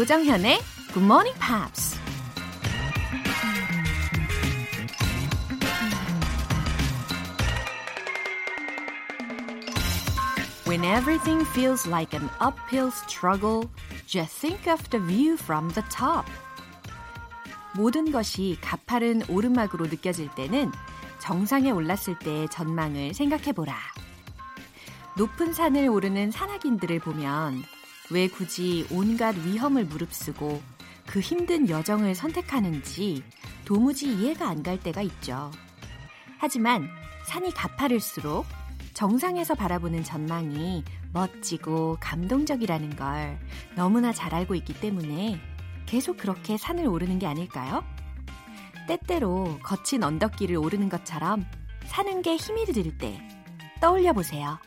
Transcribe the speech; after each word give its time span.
조정현의 0.00 0.58
Good 0.94 1.04
Morning 1.04 1.38
Pops. 1.38 1.98
When 10.66 10.84
everything 10.84 11.44
feels 11.50 11.86
like 11.86 12.16
an 12.16 12.30
uphill 12.40 12.90
struggle, 12.90 13.68
just 14.06 14.40
think 14.40 14.66
of 14.66 14.82
the 14.88 15.04
view 15.04 15.34
from 15.34 15.70
the 15.74 15.86
top. 15.90 16.24
모든 17.76 18.10
것이 18.10 18.56
가파른 18.62 19.20
오르막으로 19.28 19.88
느껴질 19.88 20.30
때는 20.34 20.72
정상에 21.18 21.72
올랐을 21.72 22.18
때의 22.20 22.48
전망을 22.48 23.12
생각해보라. 23.12 23.76
높은 25.18 25.52
산을 25.52 25.90
오르는 25.90 26.30
산악인들을 26.30 27.00
보면 27.00 27.64
왜 28.10 28.28
굳이 28.28 28.86
온갖 28.90 29.36
위험을 29.36 29.84
무릅쓰고 29.84 30.60
그 31.06 31.20
힘든 31.20 31.68
여정을 31.68 32.14
선택하는지 32.14 33.22
도무지 33.64 34.12
이해가 34.12 34.48
안 34.48 34.62
갈 34.62 34.78
때가 34.80 35.02
있죠. 35.02 35.50
하지만 36.38 36.88
산이 37.26 37.52
가파를수록 37.54 38.46
정상에서 38.94 39.54
바라보는 39.54 40.04
전망이 40.04 40.84
멋지고 41.12 41.96
감동적이라는 42.00 42.96
걸 42.96 43.38
너무나 43.76 44.12
잘 44.12 44.34
알고 44.34 44.54
있기 44.56 44.74
때문에 44.80 45.40
계속 45.86 46.16
그렇게 46.18 46.56
산을 46.56 46.86
오르는 46.86 47.18
게 47.18 47.26
아닐까요? 47.26 47.84
때때로 48.86 49.58
거친 49.62 50.02
언덕길을 50.02 50.56
오르는 50.56 50.88
것처럼 50.88 51.44
사는 51.86 52.22
게 52.22 52.36
힘이 52.36 52.64
들 52.66 52.96
때 52.98 53.20
떠올려 53.80 54.12
보세요. 54.12 54.58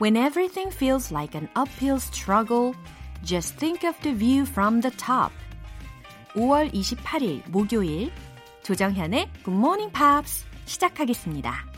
When 0.00 0.16
everything 0.16 0.70
feels 0.70 1.10
like 1.10 1.34
an 1.34 1.48
uphill 1.56 1.98
struggle, 1.98 2.74
just 3.22 3.56
think 3.58 3.84
of 3.84 3.98
the 4.02 4.12
view 4.12 4.44
from 4.44 4.80
the 4.80 4.90
top. 4.96 5.32
5월 6.34 6.70
28일 6.72 7.48
목요일 7.48 8.12
조정현의 8.62 9.30
Good 9.44 9.56
Morning 9.56 9.92
Pops 9.92 10.44
시작하겠습니다. 10.66 11.69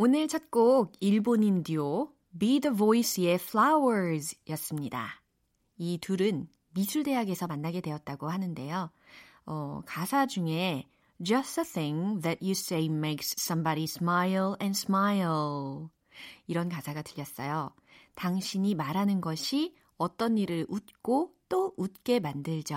오늘 0.00 0.28
첫 0.28 0.52
곡 0.52 0.92
일본인 1.00 1.64
듀오 1.64 2.12
Be 2.38 2.60
the 2.60 2.76
Voice의 2.76 3.34
Flowers 3.34 4.36
였습니다. 4.50 5.20
이 5.76 5.98
둘은 5.98 6.46
미술대학에서 6.74 7.48
만나게 7.48 7.80
되었다고 7.80 8.28
하는데요. 8.28 8.92
어, 9.46 9.82
가사 9.86 10.26
중에 10.26 10.84
Just 11.20 11.60
a 11.60 11.64
thing 11.64 12.22
that 12.22 12.38
you 12.40 12.52
say 12.52 12.86
makes 12.86 13.34
somebody 13.40 13.84
smile 13.84 14.54
and 14.62 14.78
smile. 14.78 15.88
이런 16.46 16.68
가사가 16.68 17.02
들렸어요. 17.02 17.72
당신이 18.14 18.76
말하는 18.76 19.20
것이 19.20 19.74
어떤 19.96 20.38
일을 20.38 20.64
웃고 20.68 21.34
또 21.48 21.74
웃게 21.76 22.20
만들죠. 22.20 22.76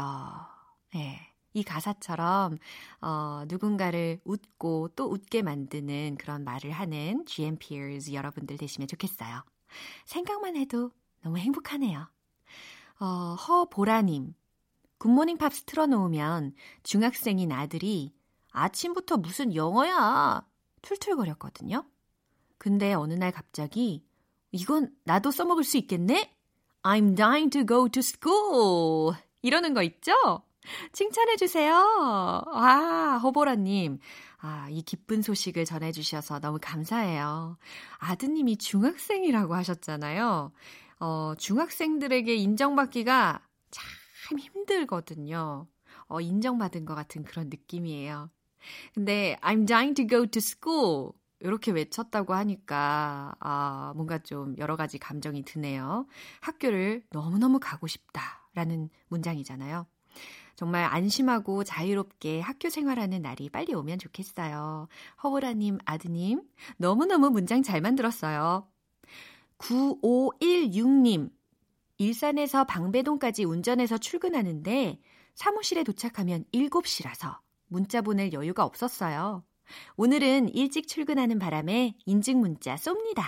네. 0.96 1.31
이 1.54 1.64
가사처럼 1.64 2.58
어, 3.02 3.44
누군가를 3.48 4.20
웃고 4.24 4.90
또 4.96 5.06
웃게 5.06 5.42
만드는 5.42 6.18
그런 6.18 6.44
말을 6.44 6.72
하는 6.72 7.26
GMPers 7.26 8.14
여러분들 8.14 8.58
되시면 8.58 8.88
좋겠어요. 8.88 9.44
생각만 10.06 10.56
해도 10.56 10.92
너무 11.22 11.38
행복하네요. 11.38 12.08
어, 13.00 13.06
허보라님, 13.36 14.34
굿모닝 14.98 15.38
팝스 15.38 15.64
틀어놓으면 15.64 16.54
중학생인 16.84 17.52
아들이 17.52 18.14
아침부터 18.52 19.18
무슨 19.18 19.56
영어야 19.56 20.46
툴툴거렸거든요. 20.82 21.84
근데 22.58 22.94
어느 22.94 23.14
날 23.14 23.32
갑자기 23.32 24.06
이건 24.52 24.94
나도 25.04 25.32
써먹을 25.32 25.64
수 25.64 25.78
있겠네? 25.78 26.36
I'm 26.84 27.16
dying 27.16 27.50
to 27.52 27.66
go 27.66 27.88
to 27.90 28.00
school. 28.00 29.16
이러는 29.42 29.74
거 29.74 29.82
있죠? 29.84 30.44
칭찬해주세요. 30.92 31.74
아, 31.74 33.20
허보라님. 33.22 34.00
아, 34.40 34.68
이 34.70 34.82
기쁜 34.82 35.22
소식을 35.22 35.66
전해주셔서 35.66 36.40
너무 36.40 36.60
감사해요. 36.62 37.58
아드님이 38.00 38.58
중학생이라고 38.58 39.56
하셨잖아요. 39.56 40.52
어, 41.00 41.34
중학생들에게 41.38 42.36
인정받기가 42.36 43.42
참 43.72 44.40
힘들거든요. 44.40 45.68
어, 46.08 46.22
인정받은 46.22 46.86
것 46.86 46.96
같은 46.96 47.24
그런 47.24 47.50
느낌이에요. 47.50 48.30
근데 48.94 49.38
I'm 49.42 49.68
dying 49.68 49.96
to 49.96 50.08
go 50.08 50.26
to 50.26 50.40
school. 50.40 51.12
이렇게 51.40 51.72
외쳤다고 51.72 52.36
하니까, 52.36 53.34
아, 53.40 53.94
뭔가 53.96 54.20
좀 54.20 54.56
여러 54.60 54.76
가지 54.76 55.00
감정이 55.00 55.44
드네요. 55.44 56.06
학교를 56.42 57.04
너무너무 57.10 57.60
가고 57.60 57.88
싶다. 57.88 58.48
라는 58.54 58.90
문장이잖아요. 59.08 59.88
정말 60.56 60.84
안심하고 60.86 61.64
자유롭게 61.64 62.42
학교 62.42 62.70
생활하는 62.70 63.22
날이 63.22 63.50
빨리 63.50 63.74
오면 63.74 64.00
좋겠어요. 64.00 64.88
허보라님, 65.24 65.80
아드님, 65.86 66.44
너무너무 66.78 67.30
문장 67.30 67.64
잘 67.64 67.82
만들었어요. 67.82 68.68
9516님, 69.58 71.32
일산에서 71.98 72.64
방배동까지 72.64 73.44
운전해서 73.44 73.98
출근하는데 73.98 75.00
사무실에 75.36 75.84
도착하면 75.84 76.46
7시라서 76.52 77.38
문자 77.68 78.02
보낼 78.02 78.34
여유가 78.34 78.66
없었어요. 78.66 79.44
오늘은 79.96 80.50
일찍 80.50 80.88
출근하는 80.88 81.40
바람에 81.40 81.96
인증 82.06 82.40
문자 82.40 82.76
쏩니다. 82.76 83.24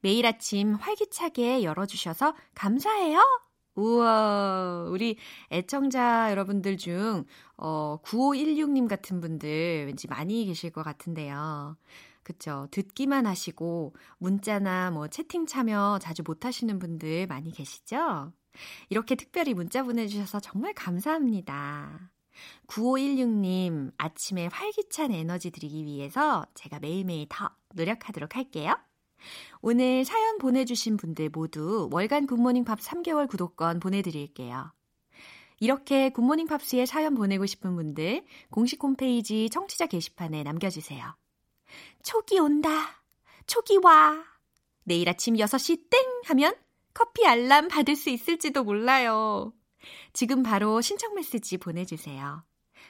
매일 0.00 0.26
아침 0.26 0.74
활기차게 0.74 1.62
열어주셔서 1.62 2.34
감사해요. 2.54 3.47
우와, 3.78 4.86
우리 4.90 5.16
애청자 5.52 6.32
여러분들 6.32 6.76
중, 6.76 7.24
어, 7.56 7.98
9516님 8.02 8.88
같은 8.88 9.20
분들 9.20 9.86
왠지 9.86 10.08
많이 10.08 10.44
계실 10.46 10.70
것 10.70 10.82
같은데요. 10.82 11.76
그쵸. 12.24 12.66
듣기만 12.72 13.24
하시고, 13.26 13.94
문자나 14.18 14.90
뭐 14.90 15.06
채팅 15.06 15.46
참여 15.46 16.00
자주 16.02 16.24
못 16.26 16.44
하시는 16.44 16.76
분들 16.80 17.28
많이 17.28 17.52
계시죠? 17.52 18.32
이렇게 18.88 19.14
특별히 19.14 19.54
문자 19.54 19.84
보내주셔서 19.84 20.40
정말 20.40 20.74
감사합니다. 20.74 22.10
9516님, 22.66 23.92
아침에 23.96 24.48
활기찬 24.48 25.12
에너지 25.12 25.52
드리기 25.52 25.84
위해서 25.84 26.44
제가 26.54 26.80
매일매일 26.80 27.26
더 27.28 27.50
노력하도록 27.74 28.34
할게요. 28.34 28.74
오늘 29.60 30.04
사연 30.04 30.38
보내주신 30.38 30.96
분들 30.96 31.30
모두 31.30 31.88
월간 31.92 32.26
굿모닝 32.26 32.64
팝 32.64 32.78
3개월 32.78 33.28
구독권 33.28 33.80
보내드릴게요. 33.80 34.72
이렇게 35.60 36.10
굿모닝 36.10 36.46
팝스에 36.46 36.86
사연 36.86 37.14
보내고 37.14 37.46
싶은 37.46 37.74
분들 37.74 38.24
공식 38.50 38.82
홈페이지 38.82 39.50
청취자 39.50 39.86
게시판에 39.86 40.42
남겨주세요. 40.42 41.16
촉이 42.02 42.38
온다. 42.38 43.02
촉이 43.46 43.78
와. 43.82 44.24
내일 44.84 45.08
아침 45.08 45.34
6시 45.34 45.90
땡 45.90 46.00
하면 46.26 46.54
커피 46.94 47.26
알람 47.26 47.68
받을 47.68 47.96
수 47.96 48.10
있을지도 48.10 48.64
몰라요. 48.64 49.52
지금 50.12 50.42
바로 50.42 50.80
신청 50.80 51.14
메시지 51.14 51.58
보내주세요. 51.58 52.44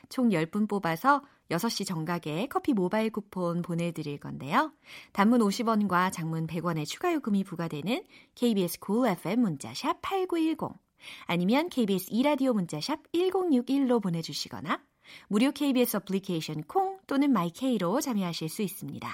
총 0.08 0.30
10분 0.30 0.69
뽑아서 0.69 1.22
6시 1.50 1.86
정각에 1.86 2.46
커피 2.48 2.72
모바일 2.72 3.10
쿠폰 3.10 3.62
보내드릴 3.62 4.18
건데요. 4.18 4.72
단문 5.12 5.40
50원과 5.40 6.12
장문 6.12 6.46
100원의 6.46 6.86
추가 6.86 7.12
요금이 7.12 7.44
부과되는 7.44 8.04
KBS 8.34 8.94
cool 8.94 9.12
FM 9.18 9.40
문자샵 9.40 10.00
8910 10.02 10.78
아니면 11.26 11.68
KBS 11.68 12.10
2라디오 12.10 12.52
문자샵 12.52 13.12
1061로 13.12 14.02
보내주시거나 14.02 14.82
무료 15.28 15.52
KBS 15.52 15.98
어플리케이션 15.98 16.64
콩 16.64 16.98
또는 17.06 17.32
마이케이로 17.32 18.00
참여하실 18.00 18.48
수 18.48 18.62
있습니다. 18.62 19.08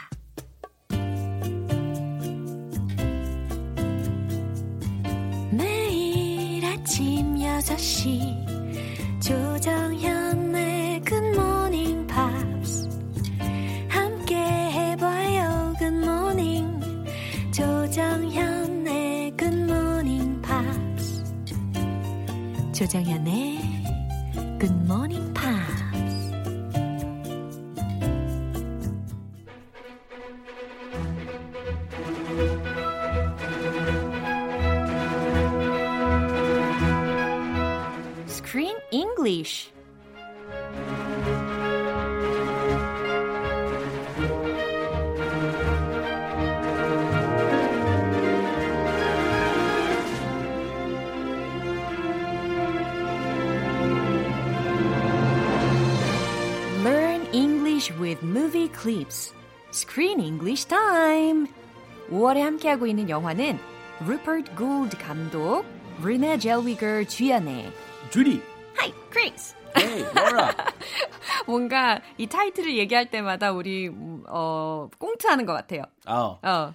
매일 5.52 6.64
아침 6.64 7.36
6시 7.36 9.22
조정현 9.22 10.53
조정현의 22.74 23.58
굿모닝 24.58 25.32
clips. 58.84 59.32
Screen 59.72 60.20
English 60.20 60.66
time. 60.66 61.46
5월에 62.10 62.40
함께하고 62.40 62.86
있는 62.86 63.08
영화는 63.08 63.58
Rupert 64.02 64.54
Gould 64.58 64.98
감독, 64.98 65.64
Renee 66.02 66.36
Zellweger 66.38 67.08
주연의 67.08 67.72
Judy. 68.10 68.42
Hi, 68.76 68.92
Chris. 69.10 69.54
Hey, 69.74 70.04
Laura. 70.14 70.52
뭔가 71.46 72.02
이 72.18 72.26
타이틀을 72.26 72.76
얘기할 72.76 73.10
때마다 73.10 73.52
우리 73.52 73.88
음, 73.88 74.22
어 74.28 74.90
꽁트하는 74.98 75.46
것 75.46 75.54
같아요. 75.54 75.84
oh. 76.06 76.38
어. 76.42 76.74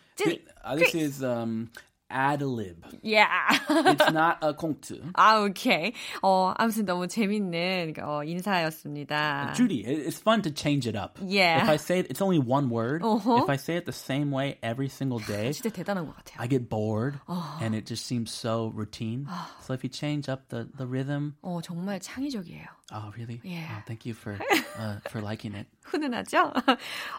Uh, 0.65 0.75
this 0.75 0.95
is 0.95 1.23
um, 1.23 1.69
ad 2.10 2.42
lib. 2.42 2.84
Yeah. 3.02 3.26
It's 3.68 4.12
not 4.12 4.38
a 4.42 4.52
콩트. 4.52 5.12
아, 5.14 5.40
오케이. 5.42 5.92
어, 6.22 6.52
아무튼 6.56 6.84
너무 6.84 7.08
재밌는 7.08 7.94
어, 8.02 8.22
인사였습니다. 8.24 9.52
Judy, 9.56 9.84
it- 9.84 10.06
it's 10.06 10.18
fun 10.20 10.42
to 10.42 10.50
change 10.52 10.86
it 10.86 10.94
up. 10.96 11.18
Yeah. 11.24 11.62
If 11.62 11.68
I 11.68 11.76
say 11.76 11.98
it, 12.00 12.06
it's 12.10 12.20
only 12.22 12.38
one 12.38 12.70
word. 12.70 13.02
Uh-huh. 13.02 13.42
If 13.42 13.48
I 13.50 13.56
say 13.56 13.76
it 13.76 13.86
the 13.86 13.92
same 13.92 14.30
way 14.30 14.58
every 14.62 14.88
single 14.88 15.18
day, 15.18 15.50
진짜 15.50 15.70
대단한 15.72 16.06
것 16.06 16.14
같아요. 16.14 16.38
I 16.40 16.46
get 16.46 16.68
bored 16.68 17.18
and 17.60 17.74
it 17.74 17.86
just 17.86 18.06
seems 18.06 18.30
so 18.30 18.70
routine. 18.74 19.26
so 19.62 19.72
if 19.72 19.82
you 19.82 19.90
change 19.90 20.28
up 20.28 20.48
the, 20.50 20.68
the 20.76 20.86
rhythm, 20.86 21.34
어, 21.42 21.60
정말 21.62 21.98
창의적이에요. 22.00 22.66
oh 22.92 23.12
really? 23.16 23.40
Yeah. 23.42 23.66
Oh, 23.78 23.82
thank 23.86 24.06
you 24.06 24.14
for 24.14 24.38
uh, 24.78 25.00
for 25.10 25.20
liking 25.20 25.54
it. 25.56 25.66
훈훈하죠? 25.90 26.52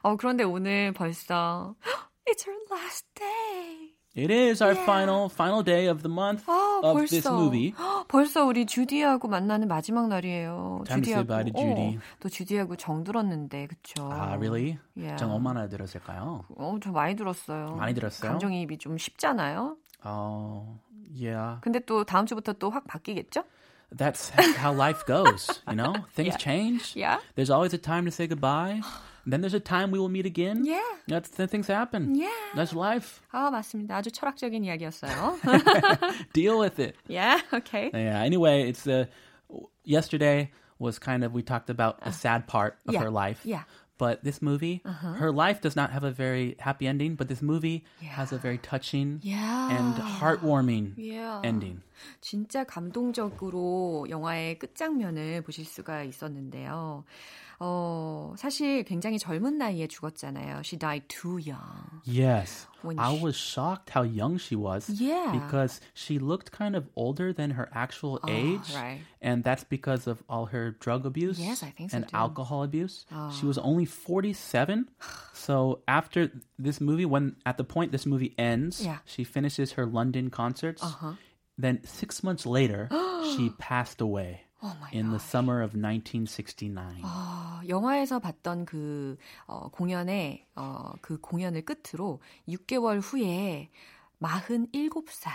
어, 0.03 0.15
그런데 0.15 0.43
오늘 0.43 0.93
벌써 0.93 1.75
It's 2.27 2.47
our 2.47 2.55
last 2.71 3.05
day. 3.15 3.78
It 4.16 4.28
is 4.32 4.60
our 4.60 4.74
final 4.74 5.28
final 5.28 5.62
day 5.62 5.86
of 5.86 6.02
the 6.02 6.10
month 6.12 6.42
아, 6.48 6.80
of 6.82 6.98
벌써. 6.98 7.10
this 7.10 7.28
movie. 7.28 7.72
벌써 8.08 8.44
우리 8.44 8.66
주디하고 8.66 9.28
만나는 9.28 9.68
마지막 9.68 10.08
날이에요. 10.08 10.82
Time 10.84 11.02
to 11.02 11.12
say 11.12 11.22
bye 11.24 11.44
to 11.44 11.52
Judy. 11.52 11.96
어, 11.96 12.00
또 12.18 12.28
주디하고 12.28 12.74
정 12.76 13.04
들었는데, 13.04 13.68
그쵸? 13.68 14.10
Ah, 14.10 14.34
really? 14.36 14.78
Yeah. 14.96 15.16
정 15.16 15.30
얼마나 15.32 15.68
들었을까요? 15.68 16.44
어, 16.56 16.78
저 16.82 16.90
많이 16.90 17.14
들었어요. 17.14 17.76
많이 17.76 17.94
들었어요? 17.94 18.32
감정이입이 18.32 18.78
좀 18.78 18.98
쉽잖아요. 18.98 19.76
Oh, 20.04 20.66
yeah. 21.14 21.60
근데 21.62 21.78
또 21.78 22.02
다음 22.02 22.26
주부터 22.26 22.52
또 22.54 22.70
확 22.70 22.88
바뀌겠죠? 22.88 23.44
That's 23.96 24.30
how 24.58 24.72
life 24.72 25.04
goes, 25.06 25.62
you 25.68 25.76
know? 25.76 25.94
Things 26.14 26.34
Yeah. 26.34 26.38
change. 26.38 26.94
Yeah. 26.96 27.18
There's 27.36 27.50
always 27.50 27.74
a 27.74 27.78
time 27.78 28.06
to 28.06 28.10
say 28.10 28.26
goodbye. 28.26 28.82
then 29.29 29.41
there's 29.41 29.53
a 29.53 29.59
time 29.59 29.91
we 29.91 29.99
will 29.99 30.09
meet 30.09 30.25
again. 30.25 30.65
Yeah. 30.65 30.81
That's 31.07 31.29
then 31.29 31.47
things 31.47 31.67
happen. 31.67 32.15
Yeah. 32.15 32.29
That's 32.55 32.73
life. 32.73 33.21
아, 33.33 33.49
맞습니다. 33.51 33.91
아주 33.97 34.11
철학적인 34.11 34.63
이야기였어요. 34.65 35.39
Deal 36.33 36.59
with 36.59 36.79
it. 36.79 36.95
yeah, 37.07 37.39
okay. 37.53 37.89
Yeah. 37.93 38.21
Anyway, 38.21 38.69
it's 38.69 38.87
uh, 38.87 39.05
yesterday 39.83 40.51
was 40.79 40.99
kind 40.99 41.23
of 41.23 41.33
we 41.33 41.41
talked 41.41 41.69
about 41.69 41.99
a 42.01 42.11
sad 42.11 42.47
part 42.47 42.77
of 42.87 42.93
yeah. 42.93 43.01
her 43.01 43.09
life. 43.09 43.41
Yeah. 43.43 43.63
But 43.97 44.25
this 44.25 44.41
movie, 44.41 44.81
her 44.83 45.31
life 45.31 45.61
does 45.61 45.73
not 45.77 45.91
have 45.91 46.03
a 46.03 46.11
very 46.11 46.57
happy 46.59 46.85
ending, 46.85 47.15
but 47.15 47.29
this 47.29 47.41
movie 47.41 47.85
has 48.03 48.33
a 48.33 48.37
very 48.37 48.57
touching 48.57 49.21
Yeah. 49.23 49.71
and 49.71 49.95
heartwarming 49.95 50.95
Yeah. 50.97 51.39
ending. 51.45 51.81
진짜 52.21 52.63
감동적으로 52.63 54.05
영화의 54.09 54.59
끝장면을 54.59 55.41
보실 55.41 55.65
수가 55.65 56.03
있었는데요. 56.03 57.03
어, 57.57 58.33
사실 58.37 58.83
굉장히 58.83 59.17
젊은 59.17 59.57
나이에 59.57 59.87
죽었잖아요. 59.87 60.59
She 60.65 60.77
died 60.77 61.07
too 61.07 61.37
young. 61.39 61.87
Yes. 62.05 62.67
When 62.83 62.99
I 62.99 63.15
she- 63.15 63.23
was 63.23 63.37
shocked 63.37 63.91
how 63.95 64.03
young 64.03 64.35
she 64.37 64.57
was. 64.59 64.89
Yeah. 65.01 65.31
Because 65.31 65.79
she 65.95 66.19
looked 66.19 66.51
kind 66.51 66.75
of 66.75 66.89
older 66.97 67.31
than 67.31 67.51
her 67.51 67.69
actual 67.73 68.19
age. 68.27 68.75
right. 68.75 68.99
And 69.21 69.45
that's 69.45 69.63
because 69.63 70.05
of 70.05 70.21
all 70.27 70.47
her 70.51 70.75
drug 70.81 71.05
abuse 71.05 71.39
Yes, 71.39 71.63
I 71.63 71.71
think 71.71 71.91
so 71.91 71.97
and 72.03 72.07
too. 72.09 72.17
alcohol 72.17 72.61
abuse. 72.63 73.05
She 73.31 73.45
was 73.47 73.57
only 73.57 73.85
47. 73.85 74.89
so 75.33 75.79
after 75.87 76.31
this 76.59 76.81
movie, 76.81 77.05
when 77.05 77.37
at 77.45 77.55
the 77.57 77.63
point 77.63 77.93
this 77.93 78.05
movie 78.05 78.35
ends, 78.37 78.83
Yeah. 78.83 78.99
she 79.05 79.23
finishes 79.23 79.79
her 79.79 79.85
London 79.85 80.29
concerts. 80.29 80.83
Then 81.60 81.80
six 81.84 82.22
months 82.22 82.46
later, 82.46 82.88
she 83.36 83.50
passed 83.58 84.00
away 84.00 84.46
Oh 84.62 84.76
in 84.92 85.10
the 85.10 85.18
summer 85.18 85.62
of 85.62 85.74
1969. 85.74 87.02
어, 87.02 87.60
영화에서 87.68 88.18
봤던 88.18 88.66
그 88.66 89.16
어, 89.46 89.70
공연의 89.70 90.46
어, 90.54 90.92
그 91.00 91.18
공연을 91.18 91.64
끝으로 91.64 92.20
6개월 92.48 93.00
후에 93.00 93.70
47살 94.20 95.30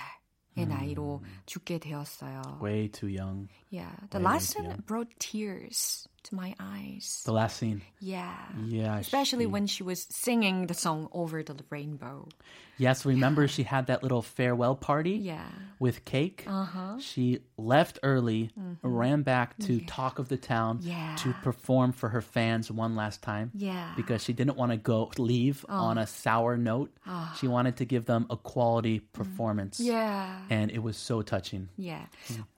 의 0.57 0.65
나이로 0.67 1.21
죽게 1.45 1.79
되었어요. 1.79 2.59
Way 2.61 2.89
too 2.89 3.09
young. 3.09 3.49
Yeah, 3.69 3.91
the 4.09 4.23
way 4.23 4.39
young. 4.55 4.81
brought 4.85 5.09
tears 5.19 6.07
to 6.24 6.34
my 6.34 6.54
eyes. 6.60 7.22
The 7.24 7.32
last 7.32 7.56
scene. 7.56 7.82
Yeah. 7.98 8.34
Yeah. 8.66 8.98
Especially 8.98 9.44
she- 9.44 9.52
when 9.54 9.66
she 9.66 9.82
was 9.82 10.06
singing 10.10 10.66
the 10.66 10.74
song 10.74 11.08
Over 11.12 11.42
the 11.42 11.56
Rainbow. 11.70 12.28
Yes, 12.76 13.04
remember 13.04 13.46
she 13.46 13.62
had 13.64 13.88
that 13.88 14.02
little 14.02 14.22
farewell 14.22 14.74
party 14.74 15.12
Yeah. 15.20 15.44
with 15.78 16.04
cake. 16.06 16.44
Uh-huh. 16.46 16.96
She 16.98 17.40
left 17.58 17.98
early, 18.02 18.50
ran 18.82 19.20
back 19.22 19.58
to 19.68 19.80
talk 19.84 20.18
of 20.18 20.28
the 20.28 20.36
town 20.38 20.78
Mm-hmm. 20.80 20.88
Yeah. 20.88 21.16
to 21.20 21.32
perform 21.42 21.92
for 21.92 22.08
her 22.08 22.22
fans 22.22 22.70
one 22.70 22.96
last 22.96 23.20
time. 23.22 23.50
Yeah. 23.54 23.92
Because 23.96 24.24
she 24.24 24.32
didn't 24.32 24.56
want 24.56 24.72
to 24.72 24.78
go 24.78 25.10
leave 25.18 25.64
on 25.68 25.98
a 25.98 26.06
sour 26.06 26.56
note. 26.56 26.90
She 27.36 27.48
wanted 27.48 27.76
to 27.78 27.84
give 27.84 28.04
them 28.06 28.24
a 28.30 28.36
quality 28.36 29.00
performance. 29.12 29.78
Yeah. 29.80 30.40
And 30.48 30.70
it 30.70 30.80
was 30.82 30.96
so 30.96 31.20
touching. 31.20 31.68
Yeah. 31.76 32.06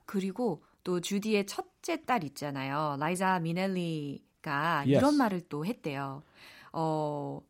그리고 0.07 0.59
또 0.83 0.99
주디의 0.99 1.45
첫째 1.47 2.03
딸 2.05 2.23
있잖아요. 2.25 2.97
라이자 2.99 3.39
미넬리가 3.39 4.83
Yes. 4.85 4.89
이런 4.99 5.15
말을 5.15 5.41
또 5.49 5.65
했대요. 5.65 6.23
어, 6.73 7.41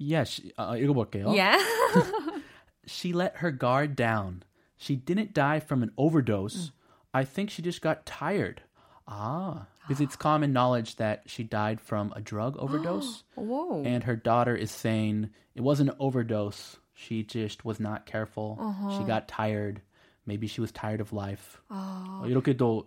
Yeah, 0.00 0.22
she, 0.24 0.52
uh, 0.58 0.76
읽어볼게요. 0.78 1.34
yeah. 1.34 1.58
She 2.86 3.12
let 3.12 3.36
her 3.38 3.50
guard 3.50 3.96
down. 3.96 4.42
She 4.76 4.94
didn't 4.96 5.34
die 5.34 5.58
from 5.60 5.82
an 5.82 5.90
overdose. 5.98 6.70
I 7.12 7.24
think 7.24 7.50
she 7.50 7.62
just 7.62 7.82
got 7.82 8.06
tired. 8.06 8.62
Ah, 9.08 9.66
because 9.82 10.00
it's 10.00 10.16
common 10.16 10.52
knowledge 10.52 10.96
that 10.96 11.22
she 11.26 11.42
died 11.42 11.80
from 11.80 12.12
a 12.14 12.20
drug 12.20 12.56
overdose. 12.58 13.24
Whoa. 13.34 13.82
and 13.84 14.04
her 14.04 14.16
daughter 14.16 14.54
is 14.54 14.70
saying 14.70 15.30
it 15.54 15.62
wasn't 15.62 15.90
an 15.90 15.96
overdose. 15.98 16.76
She 16.94 17.22
just 17.24 17.64
was 17.64 17.80
not 17.80 18.06
careful. 18.06 18.58
She 18.96 19.04
got 19.04 19.26
tired. 19.28 19.80
Maybe 20.26 20.46
she 20.46 20.60
was 20.60 20.70
tired 20.72 21.00
of 21.00 21.12
life. 21.12 21.58
어, 21.70 22.22
이렇게 22.26 22.54
또, 22.56 22.86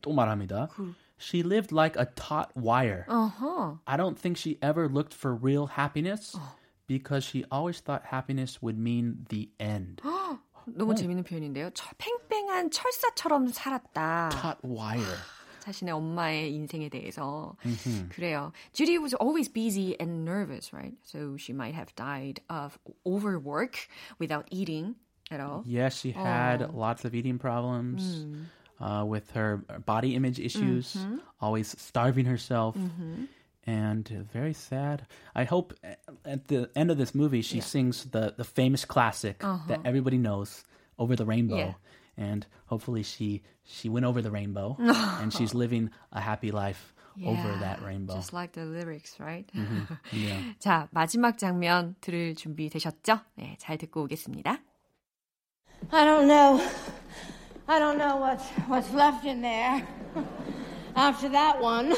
또 0.00 0.12
말합니다. 0.12 0.68
She 1.18 1.42
lived 1.42 1.72
like 1.72 1.96
a 1.96 2.06
taut 2.14 2.48
wire. 2.56 3.04
Uh-huh. 3.08 3.76
I 3.86 3.96
don't 3.96 4.16
think 4.18 4.38
she 4.38 4.56
ever 4.62 4.88
looked 4.88 5.12
for 5.12 5.34
real 5.34 5.66
happiness 5.66 6.34
because 6.86 7.24
she 7.24 7.44
always 7.50 7.80
thought 7.80 8.04
happiness 8.06 8.62
would 8.62 8.78
mean 8.78 9.26
the 9.28 9.50
end. 9.60 10.00
너무 10.76 10.94
재밌는 10.94 11.24
표현인데요. 11.24 11.70
철- 11.74 11.92
팽팽한 11.98 12.70
철사처럼 12.70 13.48
살았다. 13.52 14.30
taut 14.32 14.58
wire. 14.64 15.18
자신의 15.60 15.92
엄마의 15.92 16.54
인생에 16.54 16.88
대해서. 16.88 17.54
그래요. 18.10 18.52
Judy 18.72 18.96
was 18.98 19.14
always 19.20 19.48
busy 19.52 19.96
and 20.00 20.24
nervous, 20.24 20.72
right? 20.72 20.94
So 21.02 21.36
she 21.36 21.52
might 21.52 21.74
have 21.74 21.94
died 21.96 22.40
of 22.48 22.78
overwork 23.04 23.88
without 24.18 24.46
eating 24.50 24.94
at 25.30 25.40
all? 25.40 25.62
Yes, 25.66 25.98
she 26.00 26.12
had 26.12 26.62
Oh. 26.62 26.70
lots 26.74 27.04
of 27.04 27.14
eating 27.14 27.38
problems 27.38 28.24
Mm. 28.24 28.44
uh, 28.80 29.04
with 29.04 29.30
her 29.32 29.58
body 29.84 30.14
image 30.14 30.38
issues, 30.38 30.94
Mm-hmm. 30.94 31.18
always 31.40 31.74
starving 31.78 32.26
herself. 32.26 32.76
And 33.66 34.08
uh, 34.10 34.22
very 34.32 34.54
sad. 34.54 35.04
I 35.34 35.44
hope 35.44 35.74
uh, 35.84 35.92
at 36.24 36.48
the 36.48 36.70
end 36.74 36.90
of 36.90 36.96
this 36.96 37.14
movie 37.14 37.42
she 37.42 37.60
sings 37.60 38.06
the, 38.12 38.32
the 38.36 38.44
famous 38.44 38.84
classic 38.86 39.40
that 39.68 39.80
everybody 39.84 40.16
knows, 40.16 40.64
"Over 40.98 41.16
the 41.16 41.26
Rainbow," 41.26 41.76
Uh-huh. 41.76 41.76
Yeah. 42.16 42.24
and 42.32 42.46
hopefully 42.66 43.02
she 43.04 43.42
she 43.68 43.88
went 43.92 44.06
over 44.06 44.22
the 44.22 44.30
rainbow 44.32 44.74
and 45.20 45.28
she's 45.32 45.52
living 45.52 45.90
a 46.12 46.20
happy 46.20 46.50
life 46.50 46.94
over 47.22 47.36
Yeah, 47.52 47.60
that 47.60 47.82
rainbow. 47.84 48.14
Just 48.16 48.32
like 48.32 48.52
the 48.56 48.64
lyrics, 48.64 49.20
right? 49.20 49.44
Yeah. 50.16 50.40
자, 50.58 50.88
마지막 50.90 51.36
장면 51.36 51.94
들을 52.00 52.34
준비 52.34 52.70
되셨죠? 52.70 53.20
네, 53.36 53.56
잘 53.58 53.76
듣고 53.76 54.02
오겠습니다. 54.08 54.58
I 55.91 56.05
don't 56.05 56.27
know. 56.27 56.67
I 57.67 57.79
don't 57.79 57.97
know 57.97 58.17
what's 58.17 58.47
what's 58.67 58.91
left 58.91 59.25
in 59.25 59.41
there 59.41 59.87
after 60.95 61.29
that 61.29 61.61
one. 61.61 61.95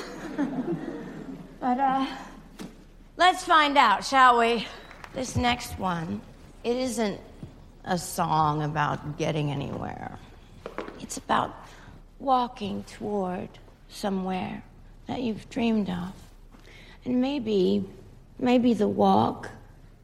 but 1.60 1.80
uh 1.80 2.06
let's 3.18 3.44
find 3.44 3.78
out, 3.78 4.06
shall 4.06 4.38
we? 4.40 4.68
This 5.14 5.36
next 5.36 5.80
one, 5.80 6.22
it 6.64 6.76
isn't 6.76 7.20
a 7.86 7.98
song 7.98 8.64
about 8.64 9.18
getting 9.18 9.52
anywhere. 9.52 10.18
It's 11.00 11.18
about 11.18 11.56
walking 12.20 12.84
toward 12.84 13.50
somewhere 13.90 14.64
that 15.08 15.22
you've 15.22 15.50
dreamed 15.50 15.90
of. 15.90 16.14
And 17.06 17.22
maybe 17.22 17.86
maybe 18.40 18.74
the 18.74 18.88
walk 18.88 19.50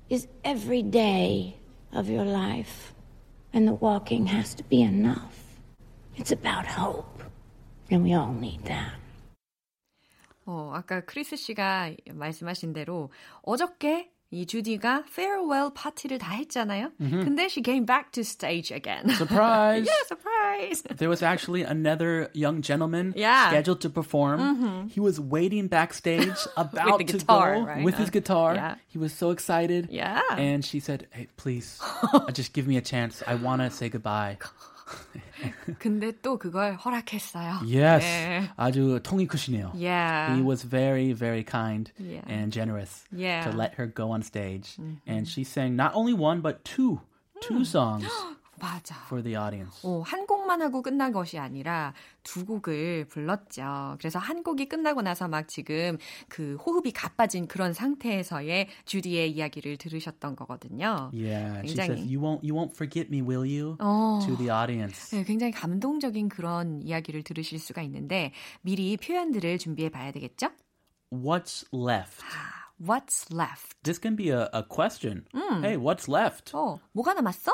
is 0.09 0.27
every 0.43 0.81
day 0.81 1.55
of 1.91 2.09
your 2.09 2.25
life 2.25 2.93
and 3.53 3.67
the 3.67 3.73
walking 3.73 4.25
has 4.27 4.53
to 4.55 4.63
be 4.63 4.81
enough. 4.81 5.37
It's 6.15 6.31
about 6.31 6.65
hope, 6.65 7.23
and 7.89 8.03
we 8.03 8.13
all 8.13 8.33
need 8.33 8.63
that. 8.65 8.99
어, 10.45 10.71
아까 10.73 11.01
크리스 11.01 11.35
씨가 11.35 11.95
말씀하신 12.11 12.73
대로 12.73 13.11
어저께 13.43 14.11
이 14.32 14.44
주디가 14.44 15.04
farewell 15.08 15.70
파티를 15.72 16.18
다 16.18 16.32
했잖아요. 16.34 16.90
근데 16.98 17.44
she 17.46 17.62
came 17.62 17.86
back 17.86 18.10
to 18.10 18.22
stage 18.22 18.72
again. 18.74 19.08
Surprise! 19.14 19.86
yeah, 19.86 20.02
surprise. 20.08 20.82
There 20.98 21.08
was 21.08 21.22
actually 21.22 21.62
another 21.62 22.28
young 22.34 22.60
gentleman 22.60 23.14
Yeah. 23.16 23.48
scheduled 23.50 23.80
to 23.82 23.88
perform. 23.88 24.88
He 24.90 24.98
was 24.98 25.20
waiting 25.20 25.68
backstage 25.68 26.34
about 26.56 26.98
the 26.98 27.04
to 27.06 27.18
guitar, 27.18 27.54
go 27.54 27.66
right? 27.70 27.84
with 27.84 27.94
his 27.96 28.08
Uh, 28.08 28.18
guitar. 28.18 28.54
yeah. 28.56 28.74
He 28.88 28.98
was 28.98 29.12
so 29.14 29.30
excited. 29.30 29.88
Yeah. 29.94 30.20
And 30.36 30.64
she 30.64 30.80
said, 30.80 31.06
"Hey, 31.14 31.28
please, 31.38 31.78
just 32.34 32.52
give 32.52 32.66
me 32.66 32.76
a 32.76 32.82
chance. 32.82 33.22
I 33.30 33.36
want 33.38 33.62
to 33.62 33.70
say 33.70 33.88
goodbye." 33.88 34.38
근데 35.78 36.12
또 36.22 36.38
그걸 36.38 36.76
허락했어요. 36.76 37.60
Yes. 37.66 38.04
네. 38.04 38.48
아주 38.56 39.00
통이 39.02 39.26
크시네요. 39.26 39.72
Yeah. 39.74 40.34
He 40.36 40.42
was 40.42 40.62
very, 40.62 41.12
very 41.12 41.42
kind 41.44 41.90
Yeah. 41.98 42.22
and 42.28 42.52
generous 42.52 43.04
Yeah. 43.12 43.42
to 43.50 43.56
let 43.56 43.74
her 43.74 43.86
go 43.86 44.10
on 44.12 44.22
stage. 44.22 44.76
And 45.06 45.26
she 45.28 45.44
sang 45.44 45.74
not 45.76 45.92
only 45.94 46.14
one, 46.14 46.40
but 46.40 46.64
two, 46.64 47.00
two 47.40 47.64
songs 47.64 48.06
맞아. 48.61 48.95
for 49.07 49.23
the 49.23 49.35
audience. 49.37 49.81
어, 49.83 50.01
한 50.01 50.27
곡만 50.27 50.61
하고 50.61 50.81
끝난 50.81 51.11
것이 51.11 51.39
아니라 51.39 51.93
두 52.23 52.45
곡을 52.45 53.05
불렀죠. 53.09 53.95
그래서 53.97 54.19
한 54.19 54.43
곡이 54.43 54.69
끝나고 54.69 55.01
나서 55.01 55.27
막 55.27 55.47
지금 55.47 55.97
그 56.29 56.55
호흡이 56.57 56.91
가빠진 56.91 57.47
그런 57.47 57.73
상태에서의 57.73 58.67
주디의 58.85 59.31
이야기를 59.31 59.77
들으셨던 59.77 60.35
거거든요. 60.35 61.09
Yeah, 61.13 61.59
she 61.65 61.75
굉장히- 61.75 61.85
says, 61.85 62.13
"You 62.13 62.19
won't, 62.21 62.41
you 62.43 62.53
won't 62.53 62.71
forget 62.75 63.07
me, 63.09 63.21
will 63.21 63.43
you?" 63.49 63.77
어. 63.79 64.19
To 64.25 64.37
the 64.37 64.51
audience. 64.51 65.15
네, 65.17 65.23
굉장히 65.23 65.51
감동적인 65.51 66.29
그런 66.29 66.81
이야기를 66.83 67.23
들으실 67.23 67.57
수가 67.59 67.81
있는데 67.81 68.31
미리 68.61 68.95
표현들을 68.97 69.57
준비해 69.57 69.89
봐야 69.89 70.11
되겠죠? 70.11 70.49
What's 71.11 71.65
left? 71.73 72.23
아, 72.23 72.61
What's 72.81 73.31
left? 73.31 73.75
This 73.83 73.99
can 74.01 74.15
be 74.15 74.29
a, 74.31 74.47
a 74.53 74.63
question. 74.67 75.25
Hey, 75.61 75.77
what's 75.77 76.09
left? 76.09 76.51
어, 76.55 76.79
뭐가 76.93 77.13
남았어? 77.13 77.51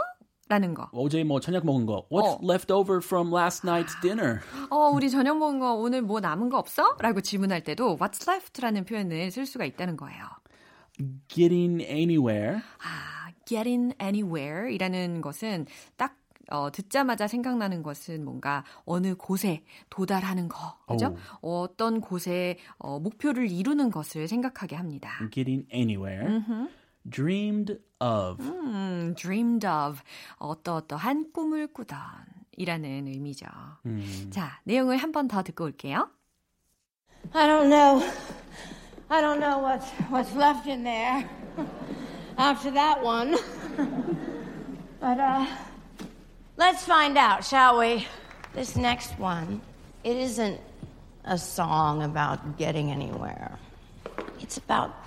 라는 0.50 0.74
거. 0.74 0.90
어제 0.94 1.24
뭐 1.24 1.40
저녁 1.40 1.66
먹은 1.66 1.86
거. 1.86 2.08
What's 2.10 2.38
어. 2.38 2.40
left 2.44 2.72
over 2.72 3.00
from 3.04 3.34
last 3.34 3.66
night's 3.66 4.00
dinner? 4.02 4.40
어, 4.70 4.90
우리 4.90 5.10
저녁 5.10 5.38
먹은 5.38 5.60
거 5.60 5.74
오늘 5.74 6.02
뭐 6.02 6.20
남은 6.20 6.50
거 6.50 6.58
없어? 6.58 6.96
라고 7.00 7.22
질문할 7.22 7.64
때도 7.64 7.98
what's 7.98 8.28
left라는 8.28 8.86
표현을 8.86 9.32
쓸 9.32 9.46
수가 9.46 9.66
있다는 9.66 9.98
거예요. 9.98 10.24
Getting 11.28 11.84
anywhere. 11.84 12.58
아, 12.80 13.32
getting 13.46 13.96
anywhere 14.02 14.74
이라는 14.74 15.22
것은 15.22 15.68
딱 15.96 16.16
어, 16.50 16.72
듣자마자 16.72 17.28
생각나는 17.28 17.84
것은 17.84 18.24
뭔가 18.24 18.64
어느 18.86 19.16
곳에 19.16 19.64
도달하는 19.90 20.48
거, 20.48 20.78
그죠? 20.88 21.16
어떤 21.42 22.00
곳에 22.00 22.58
어, 22.78 23.00
목표를 23.00 23.52
이루는 23.52 23.92
것을 23.92 24.28
생각하게 24.30 24.78
합니다. 24.78 25.12
Getting 25.32 25.68
anywhere. 25.74 26.42
dreamed 27.10 27.80
of. 28.00 28.42
음, 28.42 29.16
dreamed 29.16 29.66
of. 29.66 30.02
어떠어떠한 30.38 31.32
꿈을 31.34 31.68
꾸던 31.68 32.00
이라는 32.58 33.08
의미죠. 33.08 33.46
음. 33.86 34.30
자, 34.32 34.60
내용을 34.64 34.98
한더 34.98 35.44
듣고 35.44 35.66
올게요. 35.66 36.10
I 37.34 37.48
don't 37.48 37.70
know. 37.70 38.04
I 39.10 39.22
don't 39.22 39.40
know 39.40 39.60
what's, 39.60 39.90
what's 40.10 40.36
left 40.36 40.68
in 40.68 40.84
there 40.84 41.28
after 42.38 42.72
that 42.72 43.02
one. 43.02 43.38
but 45.00 45.20
uh, 45.20 45.46
let's 46.58 46.84
find 46.84 47.18
out, 47.18 47.44
shall 47.46 47.80
we? 47.80 48.06
This 48.54 48.76
next 48.76 49.18
one, 49.20 49.62
it 50.04 50.18
isn't 50.18 50.60
a 51.26 51.38
song 51.38 52.04
about 52.04 52.58
getting 52.58 52.92
anywhere. 52.92 53.60
It's 54.42 54.58
about 54.58 55.07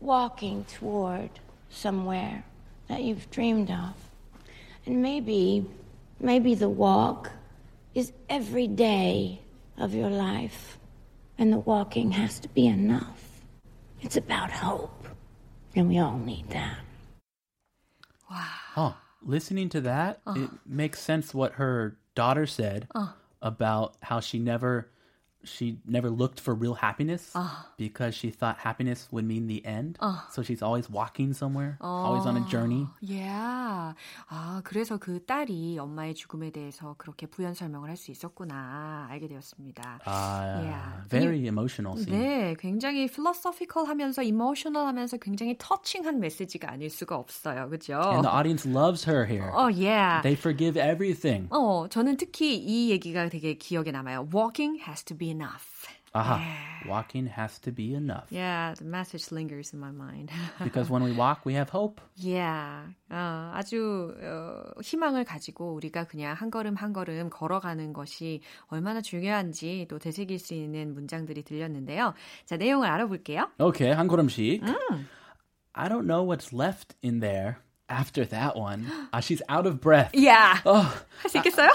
walking 0.00 0.64
toward 0.64 1.30
somewhere 1.70 2.44
that 2.88 3.02
you've 3.02 3.30
dreamed 3.30 3.70
of. 3.70 3.94
And 4.86 5.02
maybe 5.02 5.66
maybe 6.20 6.54
the 6.54 6.68
walk 6.68 7.30
is 7.94 8.12
every 8.28 8.66
day 8.66 9.40
of 9.76 9.94
your 9.94 10.10
life 10.10 10.78
and 11.38 11.52
the 11.52 11.58
walking 11.58 12.12
has 12.12 12.40
to 12.40 12.48
be 12.48 12.66
enough. 12.66 13.24
It's 14.00 14.16
about 14.16 14.50
hope, 14.50 15.08
and 15.74 15.88
we 15.88 15.98
all 15.98 16.18
need 16.18 16.48
that. 16.50 16.78
Wow! 18.30 18.46
Oh, 18.76 18.96
listening 19.22 19.68
to 19.70 19.80
that, 19.82 20.20
it 20.26 20.30
uh-huh. 20.30 20.46
makes 20.66 21.00
sense 21.00 21.34
what 21.34 21.54
her 21.54 21.96
daughter 22.14 22.46
said 22.46 22.88
uh. 22.94 23.08
about 23.40 23.96
how 24.02 24.20
she 24.20 24.38
never 24.38 24.88
she 25.45 25.75
never 25.85 26.09
looked 26.09 26.39
for 26.39 26.55
real 26.55 26.73
happiness 26.73 27.33
because 27.77 28.15
she 28.15 28.29
thought 28.29 28.57
happiness 28.59 29.09
would 29.11 29.25
mean 29.25 29.47
the 29.47 29.59
end. 29.65 29.97
So 30.31 30.41
she's 30.41 30.61
always 30.61 30.89
walking 30.89 31.33
somewhere, 31.33 31.77
always 31.81 32.25
on 32.25 32.37
a 32.37 32.45
journey. 32.49 32.87
Yeah. 33.01 33.93
아, 34.29 34.61
그래서 34.63 34.97
그 34.97 35.19
딸이 35.25 35.77
엄마의 35.79 36.15
죽음에 36.15 36.49
대해서 36.51 36.95
그렇게 36.97 37.25
부연 37.27 37.53
설명을 37.55 37.89
할 37.89 37.97
수 37.97 38.11
있었구나 38.11 39.07
알게 39.11 39.27
되었습니다. 39.27 39.99
Uh, 40.07 40.63
Yeah. 40.63 41.03
very 41.09 41.45
emotional 41.45 41.97
scene. 41.97 42.17
네, 42.17 42.55
굉장히 42.57 43.09
philosophical 43.09 43.85
하면서 43.87 44.23
emotional 44.23 44.87
하면서 44.87 45.17
굉장히 45.17 45.57
touching한 45.57 46.21
메시지가 46.21 46.71
아닐 46.71 46.89
수가 46.89 47.17
없어요. 47.17 47.69
그죠? 47.69 47.99
And 47.99 48.23
the 48.23 48.31
audience 48.33 48.65
loves 48.65 49.03
her 49.09 49.25
here. 49.25 49.51
어, 49.51 49.67
yeah. 49.67 50.21
They 50.23 50.35
forgive 50.39 50.77
everything. 50.79 51.47
어, 51.51 51.87
저는 51.89 52.15
특히 52.15 52.55
이 52.55 52.89
얘기가 52.91 53.27
되게 53.27 53.55
기억에 53.55 53.91
남아요. 53.91 54.29
Walking 54.33 54.79
has 54.87 55.03
to 55.03 55.17
be 55.17 55.26
enough. 55.30 55.86
Aha. 56.14 56.40
Walking 56.88 57.26
has 57.26 57.58
to 57.60 57.70
be 57.70 57.94
enough. 57.94 58.26
Yeah, 58.30 58.72
the 58.78 58.84
message 58.86 59.30
lingers 59.30 59.74
in 59.74 59.78
my 59.78 59.90
mind. 59.90 60.30
Because 60.64 60.88
when 60.88 61.02
we 61.04 61.12
walk, 61.12 61.44
we 61.44 61.52
have 61.54 61.68
hope. 61.68 62.00
yeah. 62.16 62.88
어, 63.10 63.52
아주 63.54 64.14
어, 64.20 64.80
희망을 64.82 65.24
가지고 65.24 65.74
우리가 65.74 66.04
그냥 66.04 66.34
한 66.34 66.50
걸음 66.50 66.76
한 66.76 66.92
걸음 66.94 67.28
걸어가는 67.30 67.92
것이 67.92 68.40
얼마나 68.68 69.00
중요한지 69.02 69.86
또 69.90 69.98
되새길 69.98 70.38
수 70.38 70.54
있는 70.54 70.94
문장들이 70.94 71.42
들렸는데요. 71.42 72.14
자, 72.46 72.56
내용을 72.56 72.88
알아볼게요. 72.88 73.50
Okay, 73.60 73.94
한 73.94 74.08
걸음씩. 74.08 74.62
I 75.74 75.88
don't 75.88 76.06
know 76.06 76.24
what's 76.24 76.52
left 76.52 76.94
in 77.02 77.20
there 77.20 77.58
after 77.88 78.24
that 78.26 78.56
one. 78.56 78.86
Uh, 79.12 79.20
she's 79.20 79.42
out 79.48 79.66
of 79.66 79.80
breath. 79.80 80.10
Yeah. 80.14 80.58
Oh, 80.64 80.88
할수 81.22 81.36
있겠어요? 81.38 81.68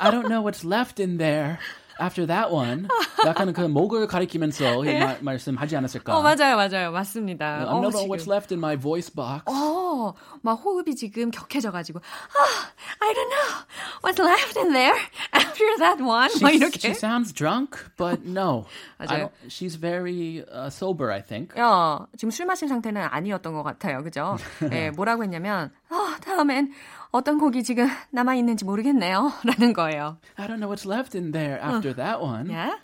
I 0.00 0.10
don't 0.10 0.28
know 0.28 0.40
what's 0.42 0.64
left 0.64 0.98
in 0.98 1.18
there 1.18 1.58
after 2.00 2.26
that 2.26 2.50
one. 2.52 2.88
약간 3.26 3.52
그 3.52 3.62
목을 3.62 4.06
가리키면서 4.06 4.84
이 4.84 4.98
말, 4.98 5.18
말씀하지 5.20 5.76
않았을까? 5.76 6.16
어, 6.16 6.22
맞아요, 6.22 6.56
맞아요. 6.56 6.92
맞습니다. 6.92 7.58
I 7.58 7.64
어, 7.64 7.80
don't 7.80 7.80
know 7.80 7.90
지금. 7.90 8.08
what's 8.10 8.28
left 8.30 8.52
in 8.54 8.58
my 8.60 8.76
voice 8.76 9.10
box. 9.14 9.42
어, 9.46 10.14
막 10.42 10.52
호흡이 10.54 10.94
지금 10.94 11.30
격해져가지고, 11.30 11.98
아, 12.00 13.04
I 13.04 13.12
don't 13.14 13.28
know 13.30 13.64
what's 14.02 14.18
left 14.22 14.58
in 14.58 14.72
there 14.72 14.96
after 15.34 15.66
that 15.78 16.00
one. 16.02 16.30
막 16.40 16.50
She's- 16.52 16.60
이렇게. 16.60 16.78
She 16.80 16.94
sounds 16.94 17.32
drunk, 17.32 17.78
but 17.96 18.24
no. 18.24 18.66
맞아요. 18.98 19.30
she's 19.48 19.76
very 19.76 20.44
uh, 20.52 20.68
sober, 20.70 21.10
I 21.12 21.20
think. 21.22 21.54
어, 21.60 22.06
지금 22.16 22.30
술 22.30 22.46
마신 22.46 22.68
상태는 22.68 23.02
아니었던 23.10 23.52
것 23.52 23.62
같아요. 23.62 24.02
그죠? 24.02 24.36
예, 24.72 24.90
뭐라고 24.90 25.22
했냐면, 25.24 25.70
아, 25.90 26.16
다음엔 26.22 26.72
어떤 27.11 27.37
곡이 27.39 27.63
지금 27.63 27.87
남아 28.11 28.35
있는지 28.35 28.65
모르겠네요. 28.65 29.31
라는 29.43 29.73
거예요. 29.73 30.17
I 30.37 30.47
don't 30.47 30.57
know 30.59 30.67
what's 30.69 30.85
left 30.85 31.15
in 31.17 31.31
there 31.31 31.59
after 31.61 31.93
that 31.95 32.21
one. 32.21 32.49
Yeah? 32.49 32.75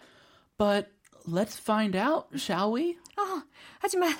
But 0.57 0.91
let's 1.25 1.57
find 1.57 1.95
out, 1.95 2.27
shall 2.35 2.71
we? 2.73 2.97
어, 3.17 3.43
하지만 3.79 4.13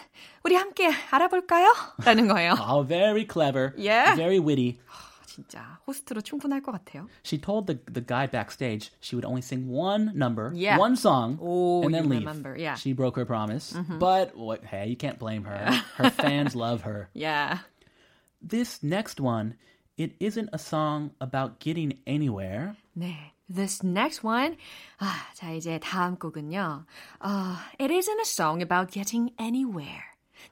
우리 0.44 0.56
함께 0.56 0.90
알아볼까요? 1.12 1.72
라는 2.04 2.28
거예요. 2.28 2.54
Oh, 2.60 2.82
very 2.84 3.26
clever. 3.26 3.74
Yeah. 3.78 4.16
Very 4.16 4.40
witty. 4.40 4.80
진짜 5.28 5.80
호스트로 5.88 6.22
충분할 6.22 6.62
것 6.62 6.72
같아요. 6.74 7.08
She 7.24 7.38
told 7.40 7.68
the 7.68 7.80
the 7.90 8.02
guy 8.02 8.26
backstage 8.28 8.92
she 9.00 9.16
would 9.16 9.24
only 9.26 9.42
sing 9.42 9.70
one 9.70 10.12
number, 10.16 10.52
Yeah. 10.54 10.78
one 10.78 10.96
song, 10.98 11.38
Oh, 11.40 11.84
and 11.84 11.94
then 11.94 12.06
you 12.06 12.10
leave. 12.10 12.26
remember, 12.28 12.58
yeah. 12.58 12.76
She 12.76 12.92
broke 12.94 13.16
her 13.16 13.26
promise. 13.26 13.72
But 14.00 14.36
what? 14.36 14.66
Hey, 14.66 14.88
you 14.90 14.98
can't 14.98 15.18
blame 15.20 15.46
her. 15.46 15.72
Her 15.96 16.10
fans 16.10 16.56
love 16.56 16.82
her. 16.82 17.08
Yeah. 17.14 17.60
This 18.42 18.84
next 18.84 19.22
one, 19.22 19.56
it 19.98 20.16
isn't 20.20 20.50
a 20.54 20.58
song 20.58 21.12
about 21.20 21.60
getting 21.60 22.00
anywhere. 22.08 22.76
네. 22.98 23.34
This 23.52 23.84
next 23.84 24.24
one. 24.24 24.58
아, 25.00 25.34
자, 25.34 25.52
이제 25.52 25.80
다음 25.80 26.18
곡은요. 26.18 26.86
어, 27.20 27.56
it 27.80 27.92
isn't 27.92 28.20
a 28.20 28.26
song 28.26 28.62
about 28.62 28.92
getting 28.92 29.34
anywhere. 29.40 30.04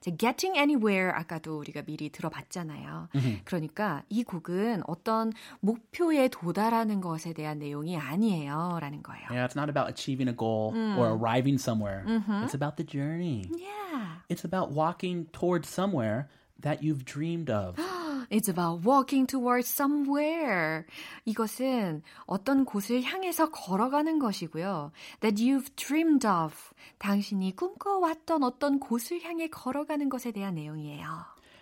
자, 0.02 0.12
getting 0.18 0.58
anywhere 0.58 1.14
아까도 1.16 1.60
우리가 1.60 1.84
미리 1.84 2.10
들어봤잖아요. 2.10 3.08
그러니까 3.46 4.04
이 4.10 4.24
곡은 4.24 4.82
어떤 4.88 5.32
목표에 5.62 6.28
도달하는 6.28 7.00
것에 7.00 7.34
대한 7.34 7.60
내용이 7.60 7.96
아니에요. 7.96 8.80
라는 8.82 9.04
거예요. 9.04 9.28
Yeah, 9.30 9.46
it's 9.46 9.56
not 9.56 9.70
about 9.70 9.90
achieving 9.90 10.28
a 10.28 10.34
goal 10.34 10.74
or 10.98 11.16
arriving 11.16 11.58
somewhere. 11.58 12.04
It's 12.44 12.56
about 12.56 12.76
the 12.76 12.84
journey. 12.84 13.46
Yeah. 13.56 14.26
It's 14.28 14.44
about 14.44 14.72
walking 14.72 15.28
towards 15.32 15.70
somewhere 15.70 16.28
that 16.60 16.84
you've 16.84 17.06
dreamed 17.06 17.50
of. 17.50 17.78
It's 18.33 18.49
about 18.49 18.83
walking 18.83 19.27
towards 19.27 19.69
somewhere. 19.69 20.87
이것은 21.27 22.03
어떤 22.25 22.65
곳을 22.65 23.03
향해서 23.03 23.51
걸어가는 23.51 24.19
것이고요. 24.19 24.91
That 25.21 25.37
you've 25.37 25.77
dreamed 25.77 26.27
of. 26.27 26.55
당신이 26.97 27.55
꿈꿔왔던 27.57 28.43
어떤 28.43 28.81
곳을 28.81 29.21
향해 29.23 29.49
걸어가는 29.49 30.09
것에 30.09 30.33
대한 30.33 30.55
내용이에요. 30.55 31.07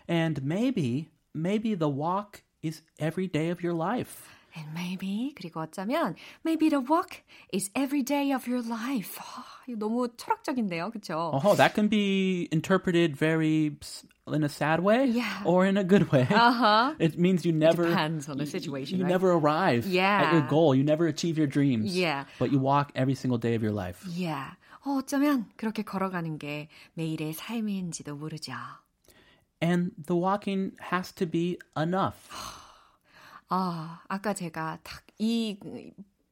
And 0.08 0.40
maybe, 0.44 1.08
maybe 1.34 1.76
the 1.76 1.92
walk 1.92 2.44
is 2.62 2.82
every 3.00 3.26
day 3.26 3.50
of 3.50 3.66
your 3.66 3.76
life. 3.76 4.22
And 4.56 4.70
maybe 4.72 5.32
그리고 5.36 5.60
어쩌면 5.60 6.14
maybe 6.44 6.68
the 6.68 6.84
walk 6.84 7.22
is 7.52 7.70
every 7.74 8.04
day 8.04 8.32
of 8.32 8.48
your 8.48 8.64
life. 8.64 9.18
아, 9.18 9.64
너무 9.76 10.08
철학적인데요, 10.16 10.90
그렇죠? 10.90 11.32
Oh, 11.32 11.56
that 11.56 11.74
can 11.74 11.88
be 11.88 12.48
interpreted 12.52 13.16
very 13.16 13.76
in 14.27 14.43
a 14.43 14.49
sad 14.49 14.81
way 14.81 15.05
Yeah. 15.05 15.41
or 15.45 15.65
in 15.65 15.77
a 15.77 15.83
good 15.83 16.11
way. 16.11 16.27
Uh-huh. 16.29 16.95
It 16.99 17.17
means 17.19 17.45
you 17.45 17.53
never 17.53 17.87
depends 17.89 18.27
on 18.27 18.37
the 18.37 18.45
you- 18.45 18.49
situation, 18.51 18.97
You, 18.99 19.05
right? 19.05 19.11
never 19.13 19.31
arrive 19.33 19.85
at 19.85 19.91
Yeah. 19.91 20.31
your 20.33 20.41
goal. 20.49 20.73
You 20.75 20.83
never 20.83 21.07
achieve 21.07 21.37
your 21.37 21.47
dreams. 21.47 21.95
Yeah. 21.95 22.25
But 22.39 22.51
you 22.51 22.59
walk 22.59 22.91
every 22.95 23.15
single 23.15 23.37
day 23.37 23.55
of 23.55 23.61
your 23.63 23.73
life. 23.73 24.01
Yeah. 24.09 24.55
어, 24.85 24.97
어쩌면 25.01 25.45
그렇게 25.57 25.83
걸어가는 25.83 26.37
게 26.37 26.69
매일의 26.93 27.33
삶인지도 27.33 28.15
모르죠. 28.15 28.53
And 29.61 29.91
the 30.05 30.15
walking 30.19 30.75
has 30.91 31.11
to 31.13 31.25
be 31.25 31.57
enough. 31.77 32.17
아, 33.49 34.01
아까 34.07 34.33
제가 34.33 34.79
딱 34.83 35.03
이 35.17 35.57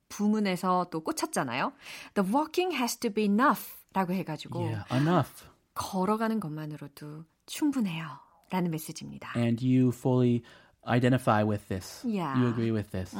부문에서 0.10 0.88
또 0.92 1.00
꽂혔잖아요. 1.02 1.72
The 2.16 2.30
walking 2.30 2.75
has 2.75 2.98
to 3.00 3.10
be 3.10 3.24
enough 3.24 3.78
라고 3.94 4.12
해가지고 4.13 4.60
Yeah, 4.60 4.84
enough. 4.94 5.46
걸어가는 5.74 6.40
것만으로도 6.42 7.24
충분해요. 7.48 8.06
라는 8.52 8.72
메시지입니다. 8.72 9.34
And 9.36 9.62
you 9.62 9.91
fully 9.91 10.43
identify 10.86 11.43
with 11.43 11.67
this. 11.69 12.04
Yeah. 12.06 12.38
You 12.38 12.48
agree 12.48 12.72
with 12.72 12.91
this. 12.91 13.13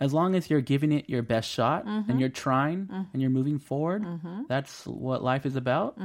As 0.00 0.12
long 0.12 0.34
as 0.34 0.50
you're 0.50 0.62
giving 0.62 0.92
it 0.92 1.08
your 1.08 1.22
best 1.22 1.48
shot 1.48 1.84
and 1.86 2.18
you're 2.18 2.28
trying 2.32 2.88
and 2.90 3.20
you're 3.22 3.30
moving 3.30 3.58
forward, 3.58 4.04
that's 4.48 4.86
what 4.86 5.22
life 5.22 5.46
is 5.46 5.56
about. 5.56 5.96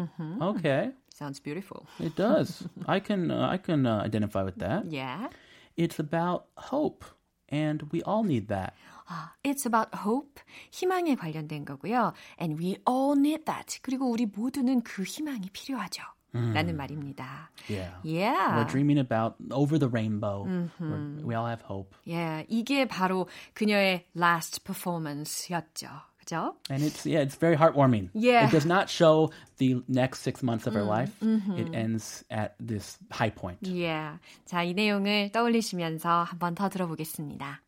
Okay. 0.42 0.92
Sounds 1.14 1.40
beautiful. 1.40 1.88
It 2.00 2.16
does. 2.16 2.68
I 2.88 3.00
can 3.00 3.32
uh, 3.32 3.48
I 3.50 3.58
can 3.58 3.86
uh, 3.88 4.04
identify 4.04 4.44
with 4.44 4.58
that. 4.60 4.92
Yeah. 4.92 5.30
It's 5.78 5.98
about 5.98 6.48
hope, 6.58 7.06
and 7.48 7.84
we 7.94 8.02
all 8.04 8.24
need 8.24 8.50
that. 8.50 8.74
아, 9.08 9.32
It's 9.44 9.66
about 9.66 9.96
hope, 9.96 10.42
희망에 10.72 11.16
관련된 11.16 11.64
거고요. 11.64 12.14
And 12.38 12.60
we 12.60 12.76
all 12.86 13.16
need 13.18 13.46
that. 13.46 13.80
그리고 13.82 14.10
우리 14.12 14.26
모두는 14.26 14.82
그 14.84 15.04
희망이 15.04 15.50
필요하죠. 15.54 16.04
말입니다. 16.33 17.51
Yeah. 17.69 17.91
yeah. 18.03 18.57
We're 18.57 18.71
dreaming 18.71 18.99
about 18.99 19.37
over 19.51 19.79
the 19.79 19.89
rainbow. 19.89 20.47
Mm-hmm. 20.47 21.25
We 21.25 21.35
all 21.35 21.47
have 21.47 21.63
hope. 21.63 21.95
Yeah. 22.05 22.45
이게 22.49 22.87
바로 22.87 23.29
그녀의 23.55 24.07
last 24.15 24.65
performance였죠. 24.65 25.89
그죠? 26.21 26.55
And 26.71 26.83
it's 26.83 27.07
yeah, 27.07 27.21
it's 27.21 27.35
very 27.35 27.57
heartwarming. 27.57 28.11
Yeah. 28.15 28.47
It 28.47 28.51
does 28.51 28.67
not 28.67 28.89
show 28.89 29.31
the 29.59 29.83
next 29.89 30.21
six 30.21 30.43
months 30.43 30.67
of 30.67 30.75
her 30.75 30.81
mm-hmm. 30.81 30.89
life. 30.89 31.13
Mm-hmm. 31.23 31.59
It 31.59 31.75
ends 31.75 32.25
at 32.31 32.55
this 32.61 32.99
high 33.11 33.31
point. 33.31 33.59
Yeah. 33.63 34.19
자, 34.47 34.63
이 34.63 34.75
내용을 34.75 35.33
떠올리시면서 35.33 36.25
한번 36.25 36.55
더 36.55 36.69
들어보겠습니다. 36.69 37.61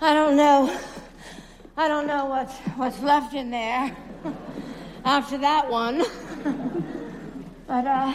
I 0.00 0.14
don't 0.14 0.36
know. 0.36 0.70
I 1.76 1.88
don't 1.88 2.06
know 2.06 2.26
what's 2.26 2.56
what's 2.76 3.02
left 3.02 3.34
in 3.34 3.50
there 3.50 3.94
after 5.04 5.38
that 5.38 5.70
one. 5.70 6.02
but 7.66 7.86
uh 7.86 8.12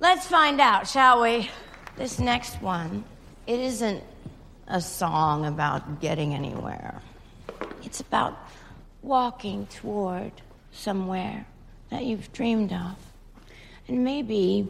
let's 0.00 0.26
find 0.26 0.60
out, 0.60 0.88
shall 0.88 1.22
we? 1.22 1.48
This 1.96 2.18
next 2.18 2.60
one, 2.60 3.04
it 3.46 3.60
isn't 3.60 4.02
a 4.66 4.80
song 4.80 5.46
about 5.46 6.00
getting 6.00 6.34
anywhere. 6.34 7.00
It's 7.82 8.00
about 8.00 8.36
walking 9.02 9.66
toward 9.66 10.32
somewhere 10.72 11.46
that 11.90 12.04
you've 12.04 12.32
dreamed 12.32 12.72
of. 12.72 12.96
And 13.88 14.02
maybe 14.02 14.66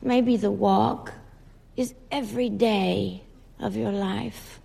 maybe 0.00 0.36
the 0.36 0.50
walk 0.50 1.12
is 1.76 1.94
every 2.10 2.50
day 2.50 3.22
of 3.60 3.76
your 3.76 3.92
life. 3.92 4.60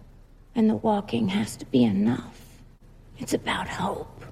And 0.55 0.67
the 0.67 0.75
walking 0.75 1.27
has 1.29 1.55
to 1.57 1.65
be 1.65 1.83
enough. 1.83 2.41
It's 3.19 3.33
about 3.33 3.67
hope. 3.67 4.25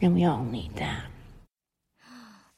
And 0.00 0.14
we 0.14 0.24
all 0.24 0.44
need 0.44 0.76
that. 0.76 1.06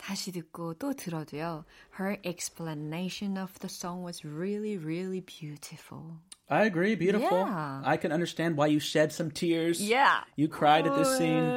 다시 0.07 0.31
듣고 0.31 0.73
또 0.75 0.93
들어도요. 0.93 1.65
Her 1.97 2.17
explanation 2.25 3.37
of 3.37 3.57
the 3.59 3.69
song 3.69 4.03
was 4.03 4.25
really, 4.25 4.77
really 4.77 5.21
beautiful. 5.21 6.19
I 6.49 6.65
agree. 6.65 6.95
Beautiful. 6.95 7.47
Yeah. 7.47 7.81
I 7.85 7.97
can 7.97 8.11
understand 8.11 8.57
why 8.57 8.67
you 8.67 8.79
shed 8.79 9.11
some 9.13 9.31
tears. 9.31 9.81
Yeah. 9.81 10.23
You 10.35 10.47
cried 10.49 10.85
at 10.85 10.95
this 10.95 11.17
scene. 11.17 11.47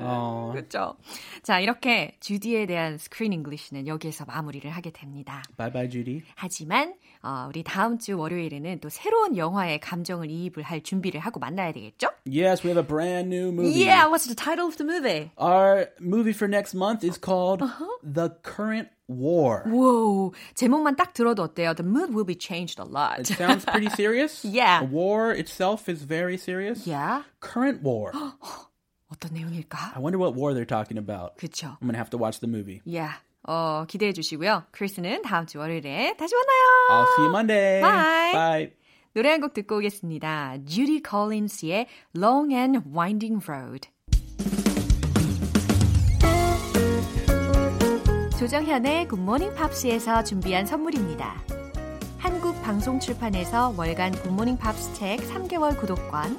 Oh. 0.00 0.52
그렇죠. 0.52 0.96
자, 1.42 1.60
이렇게 1.60 2.16
주디에 2.20 2.66
대한 2.66 2.98
스크린 2.98 3.32
잉글리시는 3.32 3.86
여기에서 3.86 4.24
마무리를 4.24 4.68
하게 4.70 4.90
됩니다. 4.90 5.42
Bye 5.56 5.72
bye, 5.72 5.88
Judy. 5.88 6.22
하지만 6.34 6.94
어, 7.22 7.46
우리 7.48 7.62
다음 7.62 7.98
주 7.98 8.16
월요일에는 8.18 8.80
또 8.80 8.88
새로운 8.88 9.36
영화에 9.36 9.78
감정을 9.78 10.30
이입을 10.30 10.62
할 10.62 10.82
준비를 10.82 11.20
하고 11.20 11.38
만나야 11.38 11.72
되겠죠? 11.72 12.08
Yes, 12.26 12.62
we 12.64 12.70
have 12.70 12.78
a 12.78 12.86
brand 12.86 13.28
new 13.34 13.50
movie. 13.52 13.84
Yeah, 13.84 14.08
what's 14.08 14.26
the 14.26 14.34
title 14.34 14.66
of 14.66 14.76
the 14.76 14.84
movie? 14.84 15.30
Our 15.36 15.88
movie 16.00 16.32
for 16.32 16.48
next 16.48 16.74
month 16.74 17.04
is 17.04 17.18
called 17.18 17.62
The 18.02 18.30
Current 18.42 18.88
War. 19.08 19.64
Wow, 19.66 20.32
제목만 20.54 20.96
딱 20.96 21.12
들어도 21.12 21.42
어때요? 21.42 21.74
The 21.74 21.84
mood 21.84 22.14
will 22.14 22.24
be 22.26 22.36
changed 22.36 22.78
a 22.78 22.84
lot. 22.84 23.20
It 23.20 23.26
sounds 23.26 23.64
pretty 23.66 23.90
serious. 23.90 24.44
Yeah. 24.44 24.80
The 24.80 24.86
war 24.90 25.32
itself 25.32 25.88
is 25.88 26.02
very 26.04 26.36
serious. 26.38 26.86
yeah. 26.86 27.22
Current 27.40 27.82
war. 27.82 28.12
어떤 29.12 29.34
내용일까? 29.34 29.92
I 29.96 30.00
wonder 30.02 30.18
what 30.18 30.36
war 30.38 30.54
they're 30.54 30.66
talking 30.66 30.98
about. 30.98 31.36
그쵸. 31.36 31.76
I'm 31.82 31.90
to 31.90 31.96
have 31.98 32.10
to 32.10 32.18
watch 32.18 32.40
the 32.40 32.48
movie. 32.48 32.80
Yeah. 32.86 33.18
어, 33.42 33.84
기대해 33.88 34.12
주시고요. 34.12 34.64
크리스는 34.70 35.22
다음 35.22 35.46
주 35.46 35.58
월요일에 35.58 36.14
다시 36.18 36.34
만나요. 36.34 36.64
I'll 36.90 37.08
see 37.14 37.24
you 37.24 37.30
Monday. 37.30 37.80
Bye. 37.80 38.32
Bye. 38.32 38.72
노래 39.14 39.30
한 39.30 39.40
곡 39.40 39.54
듣고 39.54 39.78
오겠습니다. 39.78 40.58
Judy 40.66 41.02
Collins의 41.02 41.86
Long 42.16 42.54
and 42.54 42.80
Winding 42.94 43.44
Road. 43.48 43.88
조정현의 48.38 49.08
굿모닝 49.08 49.54
팝스에서 49.54 50.24
준비한 50.24 50.64
선물입니다. 50.64 51.42
한국 52.18 52.60
방송 52.62 52.98
출판에서 53.00 53.74
월간 53.76 54.12
굿모닝 54.12 54.56
팝스 54.58 54.94
책 54.94 55.18
3개월 55.20 55.78
구독권, 55.78 56.38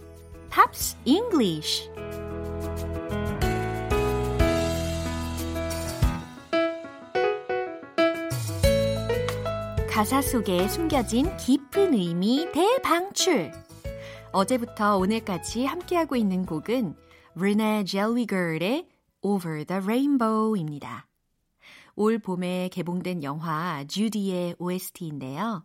Pops 0.53 0.97
English 1.05 1.89
가사 9.89 10.21
속에 10.21 10.67
숨겨진 10.67 11.37
깊은 11.37 11.93
의미 11.93 12.47
대방출 12.51 13.53
어제부터 14.33 14.97
오늘까지 14.97 15.65
함께하고 15.65 16.17
있는 16.17 16.45
곡은 16.45 16.95
Renee 17.37 17.85
Zellweger의 17.85 18.89
Over 19.21 19.63
the 19.63 19.81
Rainbow입니다. 19.81 21.07
올 21.95 22.19
봄에 22.19 22.69
개봉된 22.73 23.23
영화 23.23 23.85
주디의 23.85 24.55
OST인데요. 24.59 25.63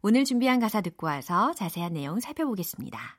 오늘 0.00 0.24
준비한 0.24 0.60
가사 0.60 0.80
듣고 0.80 1.08
와서 1.08 1.52
자세한 1.52 1.92
내용 1.92 2.20
살펴보겠습니다. 2.20 3.18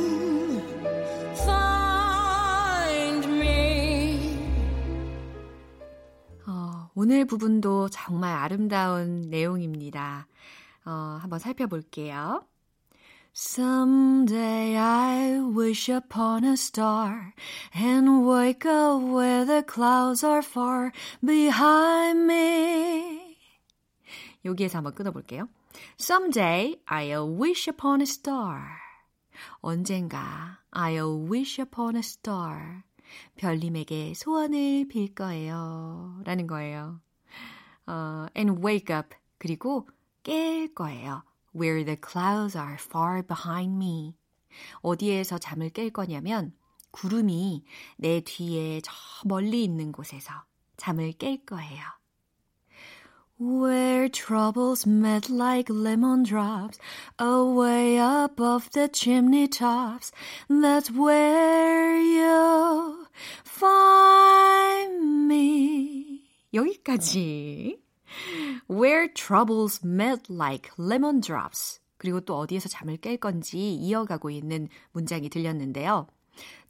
오늘 7.03 7.25
부분도 7.25 7.89
정말 7.89 8.31
아름다운 8.31 9.21
내용입니다. 9.31 10.27
어, 10.85 11.17
한번 11.19 11.39
살펴볼게요. 11.39 12.45
Someday 13.35 14.77
I 14.77 15.39
wish 15.39 15.91
upon 15.91 16.43
a 16.43 16.53
star 16.53 17.33
and 17.75 18.29
wake 18.29 18.69
up 18.69 19.03
where 19.03 19.47
the 19.47 19.63
clouds 19.63 20.23
are 20.23 20.43
far 20.45 20.91
behind 21.25 22.31
me. 22.31 23.35
여기에서 24.45 24.77
한번 24.77 24.93
끊어볼게요. 24.93 25.49
Someday 25.99 26.75
I'll 26.85 27.35
wish 27.35 27.67
upon 27.67 28.01
a 28.01 28.05
star. 28.05 28.61
언젠가 29.61 30.59
I'll 30.71 31.27
wish 31.27 31.59
upon 31.59 31.95
a 31.95 32.03
star. 32.03 32.83
별님에게 33.37 34.13
소원을 34.15 34.87
빌 34.87 35.13
거예요. 35.13 36.21
라는 36.23 36.47
거예요. 36.47 36.99
어, 37.87 38.25
and 38.35 38.65
wake 38.65 38.95
up. 38.95 39.15
그리고 39.37 39.87
깰 40.23 40.73
거예요. 40.73 41.23
where 41.53 41.83
the 41.83 41.97
clouds 41.97 42.55
are 42.55 42.77
far 42.77 43.21
behind 43.21 43.75
me. 43.75 44.15
어디에서 44.81 45.37
잠을 45.37 45.69
깰 45.69 45.91
거냐면 45.91 46.53
구름이 46.91 47.63
내 47.97 48.21
뒤에 48.21 48.81
저 48.81 48.91
멀리 49.25 49.63
있는 49.63 49.91
곳에서 49.91 50.45
잠을 50.77 51.13
깰 51.13 51.45
거예요. 51.45 51.81
Where 53.39 54.07
troubles 54.07 54.87
met 54.87 55.31
like 55.31 55.67
lemon 55.67 56.23
drops 56.23 56.77
away 57.19 57.97
above 57.97 58.69
the 58.71 58.87
chimney 58.87 59.47
tops. 59.47 60.11
That's 60.47 60.91
where 60.91 61.97
you'll 61.99 63.00
find 63.45 65.25
me. 65.25 66.23
여기까지. 66.53 67.81
Where 68.69 69.11
troubles 69.13 69.81
met 69.85 70.29
like 70.29 70.71
lemon 70.77 71.21
drops. 71.21 71.79
그리고 71.97 72.21
또 72.21 72.37
어디에서 72.37 72.67
잠을 72.67 72.97
깰 72.97 73.19
건지 73.19 73.73
이어가고 73.75 74.29
있는 74.29 74.67
문장이 74.91 75.29
들렸는데요. 75.29 76.07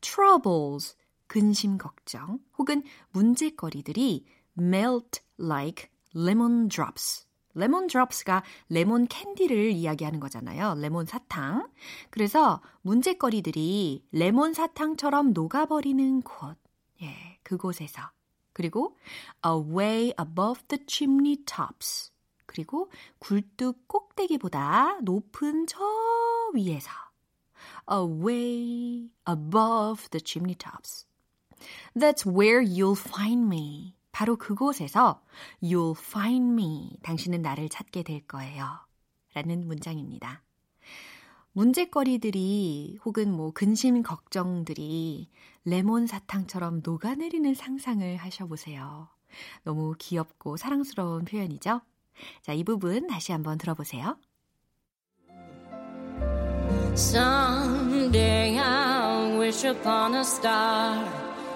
troubles, 0.01 0.97
근심 1.27 1.77
걱정 1.77 2.39
혹은 2.57 2.83
문제거리들이 3.11 4.25
melt 4.57 5.21
like 5.39 5.89
lemon 6.13 6.67
drops. 6.67 7.25
레몬 7.53 7.87
드롭스가 7.87 8.43
레몬 8.69 9.07
캔디를 9.07 9.71
이야기하는 9.71 10.19
거잖아요. 10.19 10.75
레몬 10.75 11.05
사탕. 11.05 11.69
그래서 12.09 12.61
문제거리들이 12.81 14.05
레몬 14.11 14.53
사탕처럼 14.53 15.33
녹아버리는 15.33 16.21
곳. 16.21 16.57
예, 17.01 17.39
그곳에서 17.43 18.11
그리고 18.53 18.97
away 19.45 20.13
above 20.19 20.63
the 20.67 20.83
chimney 20.87 21.37
tops. 21.45 22.11
그리고 22.45 22.91
굴뚝 23.19 23.87
꼭대기보다 23.87 24.99
높은 25.03 25.67
저 25.67 25.79
위에서 26.53 26.91
away 27.89 29.09
above 29.27 30.09
the 30.09 30.21
chimney 30.23 30.55
tops. 30.55 31.05
That's 31.95 32.25
where 32.25 32.61
you'll 32.61 32.95
find 32.95 33.47
me. 33.47 33.95
바로 34.11 34.35
그곳에서 34.35 35.21
you'll 35.61 35.97
find 35.97 36.51
me. 36.53 36.97
당신은 37.03 37.41
나를 37.41 37.69
찾게 37.69 38.03
될 38.03 38.25
거예요. 38.27 38.79
라는 39.33 39.65
문장입니다. 39.67 40.43
문제거리들이 41.53 42.99
혹은 43.03 43.31
뭐 43.31 43.51
근심 43.51 44.03
걱정들이 44.03 45.29
레몬 45.65 46.07
사탕처럼 46.07 46.81
녹아내리는 46.83 47.53
상상을 47.53 48.17
하셔보세요. 48.17 49.09
너무 49.63 49.95
귀엽고 49.97 50.57
사랑스러운 50.57 51.25
표현이죠? 51.25 51.81
자, 52.41 52.53
이 52.53 52.63
부분 52.63 53.07
다시 53.07 53.31
한번 53.31 53.57
들어보세요. 53.57 54.17
Someday 56.93 58.57
I'll 58.57 59.39
wish 59.39 59.65
upon 59.65 60.15
a 60.15 60.21
star 60.21 61.30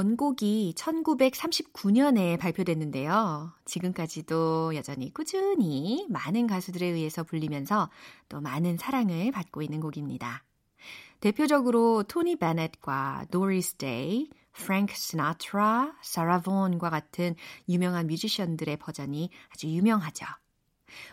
원곡이 0.00 0.72
1939년에 0.78 2.38
발표됐는데요. 2.38 3.52
지금까지도 3.66 4.74
여전히 4.74 5.12
꾸준히 5.12 6.06
많은 6.08 6.46
가수들에 6.46 6.86
의해서 6.86 7.22
불리면서 7.22 7.90
또 8.30 8.40
많은 8.40 8.78
사랑을 8.78 9.30
받고 9.30 9.60
있는 9.60 9.80
곡입니다. 9.80 10.42
대표적으로 11.20 12.04
토니 12.04 12.36
베넷과 12.36 13.26
도리스 13.30 13.74
데이, 13.74 14.30
프랭크 14.52 14.94
시나트라, 14.94 15.92
사라 16.00 16.40
본과 16.40 16.88
같은 16.88 17.34
유명한 17.68 18.06
뮤지션들의 18.06 18.78
버전이 18.78 19.28
아주 19.50 19.66
유명하죠. 19.66 20.24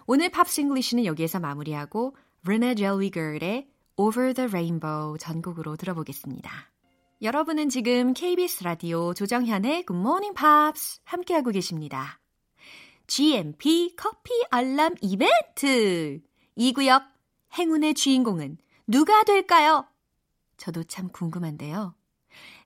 오늘 0.06 0.30
팝싱글리시는 0.30 1.04
여기에서 1.04 1.42
마무리하고 1.42 2.16
르네 2.44 2.76
젤위거의 2.76 3.68
Over 3.98 4.34
the 4.34 4.48
Rainbow 4.48 5.18
전곡으로 5.18 5.76
들어보겠습니다. 5.76 6.77
여러분은 7.24 7.70
지금 7.70 8.14
KBS 8.14 8.64
라디오 8.64 9.12
조정현의 9.16 9.86
Good 9.88 10.00
Morning 10.00 10.36
Pops 10.36 11.00
함께하고 11.04 11.50
계십니다. 11.50 12.20
GMP 13.08 13.96
커피 13.98 14.32
알람 14.52 14.94
이벤트! 15.02 16.22
이 16.56 16.74
구역 16.74 17.02
행운의 17.58 17.96
주인공은 17.96 18.60
누가 18.86 19.24
될까요? 19.24 19.88
저도 20.58 20.84
참 20.84 21.10
궁금한데요. 21.10 21.96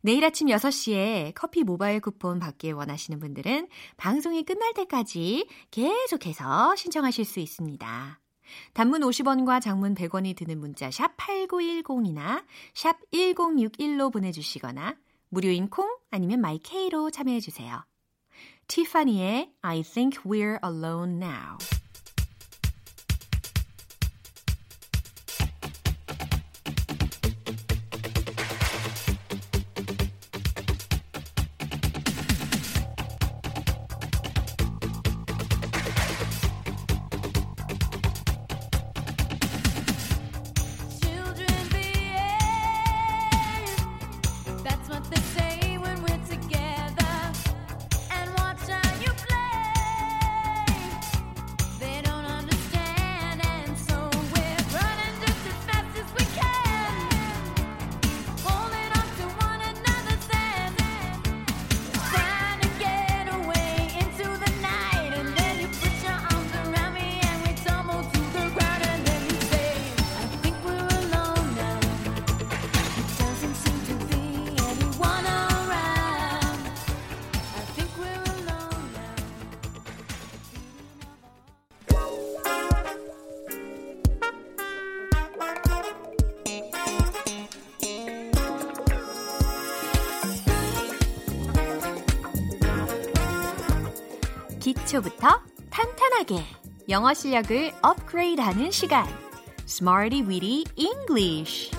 내일 0.02 0.26
아침 0.26 0.48
6시에 0.48 1.32
커피 1.34 1.64
모바일 1.64 2.02
쿠폰 2.02 2.40
받기 2.40 2.74
원하시는 2.74 3.22
분들은 3.22 3.70
방송이 3.96 4.44
끝날 4.44 4.74
때까지 4.74 5.48
계속해서 5.72 6.76
신청하실 6.76 7.24
수 7.24 7.40
있습니다. 7.40 8.21
단문 8.74 9.02
50원과 9.02 9.62
장문 9.62 9.96
100원이 9.96 10.36
드는 10.36 10.60
문자 10.60 10.92
샵 10.92 11.16
8910이나 11.18 12.44
샵 12.74 12.98
1061로 13.12 14.12
보내주시거나 14.12 14.96
무료인 15.30 15.70
콩 15.70 15.98
아니면 16.10 16.42
마이케이로 16.42 17.12
참여해주세요. 17.12 17.86
티파니의 18.68 19.54
I 19.62 19.84
think 19.84 20.24
we're 20.24 20.60
alone 20.64 21.24
now. 21.24 21.58
기초부터 94.74 95.28
탄탄하게 95.70 96.44
영어 96.88 97.14
실력을 97.14 97.74
업그레이드하는 97.82 98.72
시간 98.72 99.06
Smarty 99.66 100.22
Weedy 100.22 100.64
English 100.76 101.72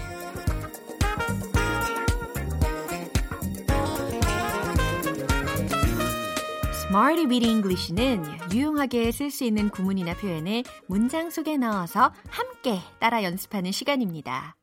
Smarty 6.84 7.24
Weedy 7.24 7.50
English는 7.50 8.24
유용하게 8.52 9.10
쓸 9.12 9.30
수 9.30 9.44
있는 9.44 9.70
구문이나 9.70 10.14
표현을 10.14 10.62
문장 10.86 11.30
속에 11.30 11.56
넣어서 11.56 12.12
함께 12.28 12.78
따라 12.98 13.22
연습하는 13.22 13.72
시간입니다. 13.72 14.56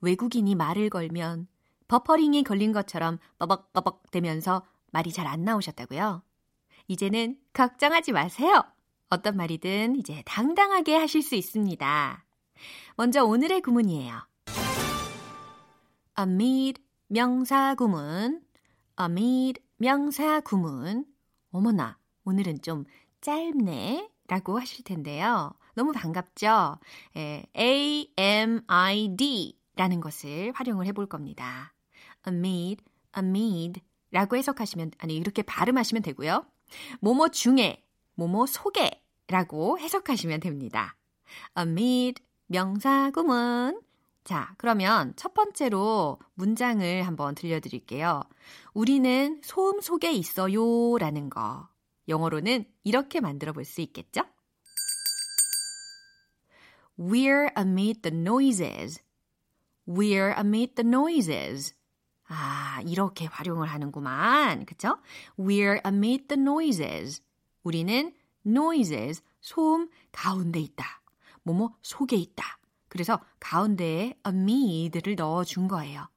외국인이 0.00 0.54
말을 0.54 0.88
걸면 0.88 1.48
버퍼링이 1.88 2.44
걸린 2.44 2.72
것처럼 2.72 3.18
버벅버벅 3.38 4.10
되면서 4.10 4.62
말이 4.90 5.12
잘 5.12 5.26
안 5.26 5.44
나오셨다고요? 5.44 6.22
이제는 6.88 7.38
걱정하지 7.52 8.12
마세요. 8.12 8.64
어떤 9.10 9.36
말이든 9.36 9.96
이제 9.96 10.22
당당하게 10.26 10.96
하실 10.96 11.22
수 11.22 11.34
있습니다. 11.34 12.24
먼저 12.96 13.24
오늘의 13.24 13.60
구문이에요. 13.62 14.20
amid 16.18 16.82
명사 17.08 17.74
구문, 17.74 18.42
amid 19.00 19.60
명사 19.76 20.40
구문. 20.40 21.06
어머나, 21.50 21.98
오늘은 22.24 22.62
좀 22.62 22.84
짧네 23.20 24.10
라고 24.26 24.58
하실 24.58 24.84
텐데요. 24.84 25.52
너무 25.74 25.92
반갑죠? 25.92 26.78
예, 27.16 27.44
A-M-I-D 27.56 29.58
라는 29.76 30.00
것을 30.00 30.52
활용을 30.54 30.86
해볼 30.86 31.06
겁니다. 31.06 31.74
amid, 32.26 32.82
amid 33.16 33.80
라고 34.10 34.36
해석하시면, 34.36 34.92
아니, 34.98 35.16
이렇게 35.16 35.42
발음하시면 35.42 36.02
되고요. 36.02 36.46
뭐뭐 37.00 37.28
중에, 37.28 37.84
뭐뭐 38.14 38.46
속에 38.46 39.02
라고 39.28 39.78
해석하시면 39.78 40.40
됩니다. 40.40 40.96
amid 41.58 42.22
명사 42.46 43.10
구문. 43.10 43.80
자, 44.24 44.54
그러면 44.58 45.12
첫 45.16 45.34
번째로 45.34 46.18
문장을 46.34 47.02
한번 47.06 47.34
들려드릴게요. 47.34 48.22
우리는 48.72 49.40
소음 49.44 49.80
속에 49.80 50.12
있어요 50.12 50.96
라는 50.98 51.28
거. 51.30 51.68
영어로는 52.08 52.64
이렇게 52.84 53.20
만들어 53.20 53.52
볼 53.52 53.64
수 53.64 53.80
있겠죠? 53.80 54.22
We're 56.98 57.50
amid 57.58 58.02
the 58.02 58.16
noises. 58.16 59.02
We're 59.86 60.36
amid 60.38 60.74
the 60.74 60.88
noises. 60.88 61.74
아, 62.28 62.80
이렇게 62.86 63.26
활용을 63.26 63.68
하는구만. 63.68 64.64
그쵸? 64.66 64.98
We're 65.38 65.84
amid 65.84 66.28
the 66.28 66.40
noises. 66.40 67.22
우리는 67.62 68.14
noises, 68.46 69.22
소음 69.40 69.88
가운데 70.12 70.60
있다. 70.60 71.02
뭐뭐 71.42 71.76
속에 71.82 72.16
있다. 72.16 72.58
그래서 72.88 73.20
가운데에 73.40 74.14
amid를 74.26 75.16
넣어준 75.16 75.68
거예요. 75.68 76.08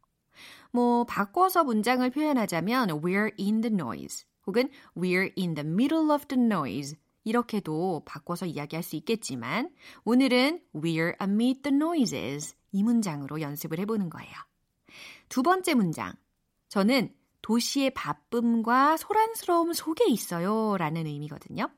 뭐 0.72 1.06
바꿔서 1.06 1.64
문장을 1.64 2.08
표현하자면 2.10 3.02
we're 3.02 3.32
in 3.40 3.62
the 3.62 3.74
noise 3.74 4.26
혹은 4.46 4.70
we're 4.96 5.32
in 5.38 5.56
the 5.56 5.68
middle 5.68 6.12
of 6.12 6.26
the 6.28 6.42
noise 6.42 6.96
이렇게도 7.24 8.04
바꿔서 8.06 8.46
이야기할 8.46 8.84
수 8.84 8.96
있겠지만 8.96 9.70
오늘은 10.06 10.62
we're 10.76 11.20
amid 11.22 11.62
the 11.64 11.76
noises 11.76 12.56
이 12.72 12.84
문장으로 12.84 13.42
연습을 13.42 13.80
해보는 13.80 14.10
거예요. 14.10 14.34
두 15.30 15.44
번째 15.44 15.74
문장. 15.74 16.14
저는 16.70 17.14
도시의 17.42 17.92
바쁨과 17.92 18.98
소란스러움 18.98 19.74
속에 19.74 20.06
있어요 20.10 20.76
라는 20.78 21.06
의미거든요. 21.06 21.70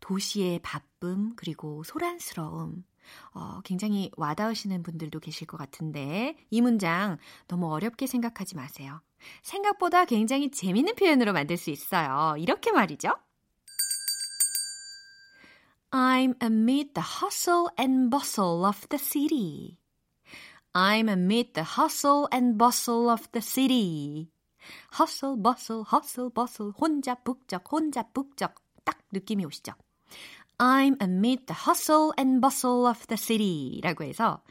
도시의 0.00 0.58
바쁨 0.60 1.32
그리고 1.36 1.82
소란스러움 1.84 2.84
어, 3.32 3.60
굉장히 3.64 4.10
와닿으시는 4.16 4.82
분들도 4.82 5.20
계실 5.20 5.46
것 5.46 5.56
같은데 5.56 6.36
이 6.50 6.60
문장 6.60 7.18
너무 7.48 7.72
어렵게 7.72 8.06
생각하지 8.06 8.56
마세요. 8.56 9.00
생각보다 9.42 10.04
굉장히 10.04 10.50
재밌는 10.50 10.94
표현으로 10.96 11.32
만들 11.32 11.56
수 11.56 11.70
있어요. 11.70 12.36
이렇게 12.38 12.72
말이죠. 12.72 13.10
I'm 15.90 16.34
amid 16.42 16.92
the 16.92 17.06
hustle 17.22 17.68
and 17.78 18.10
bustle 18.10 18.66
of 18.66 18.86
the 18.88 18.98
city. 18.98 19.78
I'm 20.74 21.08
amid 21.08 21.54
the 21.54 21.62
hustle 21.62 22.28
and 22.32 22.58
bustle 22.58 23.08
of 23.08 23.30
the 23.32 23.40
city. 23.40 24.34
hustle, 24.90 25.36
bustle, 25.36 25.84
hustle, 25.84 26.30
bustle. 26.30 26.72
혼자 26.72 27.14
북적, 27.14 27.70
혼자 27.70 28.02
북적. 28.02 28.54
딱 28.84 28.98
느낌이 29.12 29.44
오시죠? 29.44 29.72
I'm 30.58 30.96
amid 31.00 31.46
the 31.46 31.56
hustle 31.66 32.12
and 32.18 32.40
bustle 32.40 32.86
of 32.86 33.06
the 33.08 33.16
city 33.16 33.80
라고 33.82 34.04
해서 34.04 34.42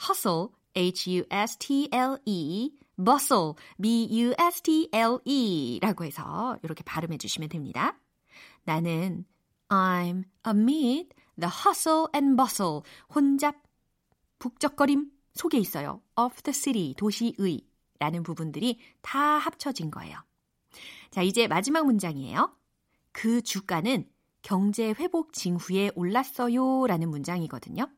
hustle, 0.00 0.48
H-U-S-T-L-E, 0.74 2.70
bustle, 2.96 3.54
B-U-S-T-L-E 3.80 5.78
라고 5.82 6.04
해서 6.04 6.58
이렇게 6.62 6.82
발음해 6.84 7.18
주시면 7.18 7.48
됩니다. 7.48 7.98
나는 8.64 9.24
I'm 9.68 10.24
amid 10.46 11.14
the 11.38 11.50
hustle 11.50 12.06
and 12.14 12.36
bustle 12.36 12.82
혼잡, 13.14 13.56
북적거림 14.38 15.10
속에 15.34 15.58
있어요. 15.58 16.02
of 16.16 16.42
the 16.42 16.54
city, 16.54 16.94
도시의 16.94 17.62
라는 17.98 18.22
부분들이 18.22 18.78
다 19.02 19.18
합쳐진 19.20 19.90
거예요. 19.90 20.18
자, 21.10 21.22
이제 21.22 21.46
마지막 21.46 21.84
문장이에요. 21.84 22.56
그 23.12 23.42
주가는 23.42 24.08
경제 24.42 24.90
회복 24.90 25.32
징후에 25.32 25.90
올랐어요 25.94 26.86
라는 26.86 27.10
문장이거든요. 27.10 27.88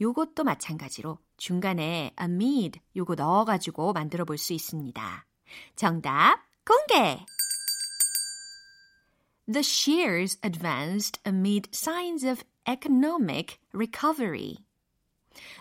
요것도 0.00 0.44
마찬가지로 0.44 1.18
중간에 1.36 2.14
amid 2.18 2.80
요거 2.96 3.16
넣어가지고 3.16 3.92
만들어 3.92 4.24
볼 4.24 4.38
수 4.38 4.54
있습니다. 4.54 5.26
정답 5.76 6.40
공개! 6.64 7.24
The 9.46 9.62
shares 9.64 10.38
advanced 10.44 11.20
amid 11.26 11.68
signs 11.74 12.24
of 12.24 12.44
economic 12.66 13.58
recovery. 13.74 14.64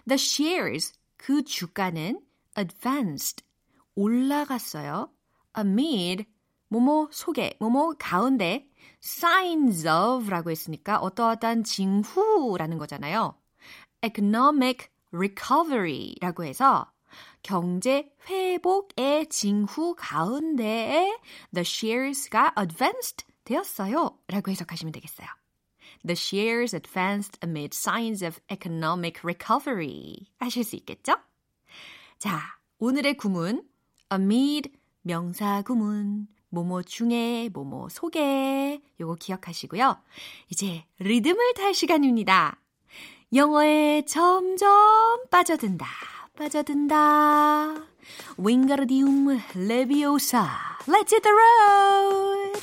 The 0.08 0.15
shares, 0.15 0.93
그 1.17 1.43
주가는 1.43 2.21
advanced, 2.58 3.43
올라갔어요. 3.95 5.12
amid, 5.58 6.25
뭐뭐 6.69 7.10
속에, 7.12 7.58
뭐뭐 7.60 7.95
가운데 7.97 8.69
signs 9.03 9.88
of라고 9.88 10.51
했으니까 10.51 10.99
어떠어떤 10.99 11.63
징후라는 11.63 12.77
거잖아요. 12.77 13.36
economic 14.03 14.88
recovery라고 15.12 16.43
해서 16.43 16.91
경제 17.41 18.12
회복의 18.27 19.27
징후 19.29 19.95
가운데에 19.97 21.17
the 21.53 21.62
shares가 21.62 22.53
advanced 22.60 23.25
되었어요. 23.43 24.17
라고 24.27 24.51
해석하시면 24.51 24.91
되겠어요. 24.91 25.27
The 26.05 26.15
shares 26.15 26.73
advanced 26.73 27.38
amid 27.43 27.73
signs 27.73 28.25
of 28.25 28.39
economic 28.49 29.21
recovery 29.23 30.27
하실 30.39 30.63
수 30.63 30.75
있겠죠? 30.77 31.15
자, 32.17 32.39
오늘의 32.79 33.17
구문 33.17 33.63
amid 34.12 34.71
명사 35.01 35.62
구문 35.62 36.27
뭐뭐 36.49 36.83
중에, 36.83 37.49
뭐뭐 37.53 37.89
속에 37.89 38.81
요거 38.99 39.15
기억하시고요. 39.15 40.01
이제 40.49 40.85
리듬을 40.99 41.53
탈 41.53 41.73
시간입니다. 41.73 42.59
영어에 43.33 44.03
점점 44.05 45.25
빠져든다. 45.29 45.85
빠져든다. 46.35 47.75
윙가르디움 48.38 49.39
레비오사. 49.55 50.47
Let's 50.88 51.12
hit 51.13 51.21
the 51.21 51.33
road. 51.33 52.59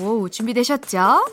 오, 0.00 0.28
준비되셨죠? 0.28 1.24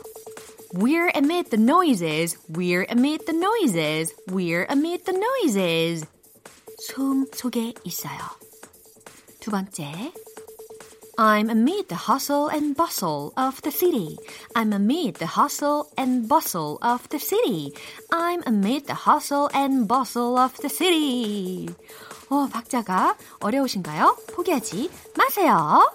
We're 0.74 1.12
amid 1.16 1.50
the 1.50 1.62
noises. 1.62 2.38
We're 2.50 2.86
amid 2.90 3.26
the 3.26 3.38
noises. 3.38 4.16
We're 4.30 4.66
amid 4.70 5.04
the 5.04 5.18
noises. 5.18 6.06
소음 6.80 7.26
속에 7.34 7.74
있어요. 7.84 8.18
두 9.40 9.52
번째. 9.52 10.14
I'm 11.18 11.50
amid 11.50 11.90
the 11.90 11.98
hustle 12.08 12.50
and 12.50 12.76
bustle 12.76 13.32
of 13.38 13.62
the 13.62 13.70
city. 13.70 14.18
I'm 14.56 14.74
amid 14.74 15.20
the 15.20 15.28
hustle 15.28 15.92
and 15.98 16.28
bustle 16.28 16.80
of 16.82 17.08
the 17.10 17.20
city. 17.20 17.74
I'm 18.12 18.42
amid 18.48 18.88
the 18.88 18.96
hustle 18.96 19.50
and 19.54 19.88
bustle 19.88 20.40
of 20.40 20.56
the 20.62 20.70
city. 20.70 21.68
어, 22.30 22.48
박자가 22.48 23.18
어려우신가요? 23.42 24.16
포기하지 24.34 24.90
마세요. 25.18 25.86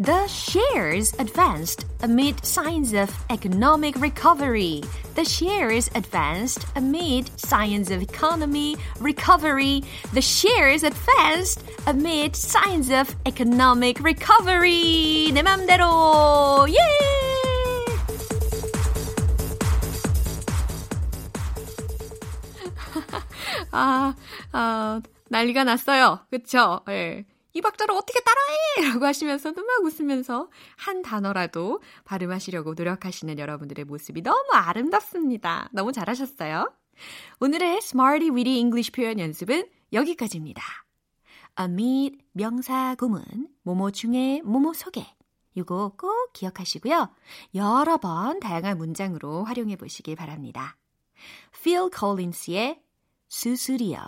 The 0.00 0.26
shares 0.26 1.14
advanced 1.18 1.86
amid 2.02 2.44
signs 2.44 2.92
of 2.92 3.10
economic 3.30 3.96
recovery. 3.96 4.82
The 5.14 5.24
shares 5.24 5.88
advanced 5.94 6.66
amid 6.76 7.30
signs 7.40 7.90
of 7.90 8.02
economy 8.02 8.76
recovery. 9.00 9.82
The 10.12 10.20
shares 10.20 10.82
advanced 10.82 11.64
amid 11.86 12.36
signs 12.36 12.90
of 12.90 13.16
economic 13.24 14.00
recovery. 14.00 15.32
내 15.32 15.42
맘대로. 15.42 16.66
예! 16.68 16.76
아, 23.72 24.14
아, 24.52 25.00
난리가 25.30 25.64
났어요. 25.64 26.20
그쵸? 26.30 26.80
예. 26.90 27.24
이 27.53 27.61
박자를 27.61 27.93
어떻게 27.95 28.19
따라해! 28.21 28.91
라고 28.91 29.05
하시면서도 29.05 29.63
막 29.63 29.83
웃으면서 29.83 30.49
한 30.77 31.01
단어라도 31.01 31.81
발음하시려고 32.05 32.73
노력하시는 32.73 33.37
여러분들의 33.37 33.85
모습이 33.85 34.21
너무 34.21 34.49
아름답습니다. 34.51 35.69
너무 35.73 35.91
잘하셨어요. 35.91 36.71
오늘의 37.39 37.77
Smarty 37.77 38.29
Weedy 38.29 38.57
English 38.57 38.91
표현 38.91 39.19
연습은 39.19 39.69
여기까지입니다. 39.93 40.61
amid 41.59 42.19
명사 42.31 42.95
구문, 42.95 43.23
모모 43.63 43.91
중에 43.91 44.41
모모 44.43 44.73
속에 44.73 45.05
이거 45.55 45.93
꼭 45.97 46.31
기억하시고요. 46.33 47.13
여러 47.55 47.97
번 47.97 48.39
다양한 48.39 48.77
문장으로 48.77 49.43
활용해 49.43 49.75
보시길 49.75 50.15
바랍니다. 50.15 50.77
Phil 51.61 51.89
Collins의 51.93 52.81
수수리요. 53.27 53.99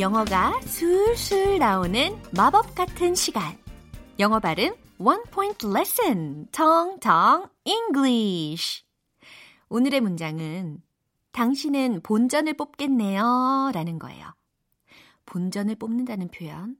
영어가 0.00 0.58
술술 0.62 1.58
나오는 1.58 2.16
마법 2.34 2.74
같은 2.74 3.14
시간. 3.14 3.58
영어 4.18 4.40
발음 4.40 4.74
One 4.96 5.20
Point 5.30 5.66
Lesson, 5.66 6.46
텅텅 6.52 7.50
English. 7.66 8.82
오늘의 9.68 10.00
문장은 10.00 10.80
당신은 11.32 12.00
본전을 12.02 12.54
뽑겠네요 12.54 13.72
라는 13.74 13.98
거예요. 13.98 14.32
본전을 15.26 15.74
뽑는다는 15.74 16.28
표현. 16.28 16.78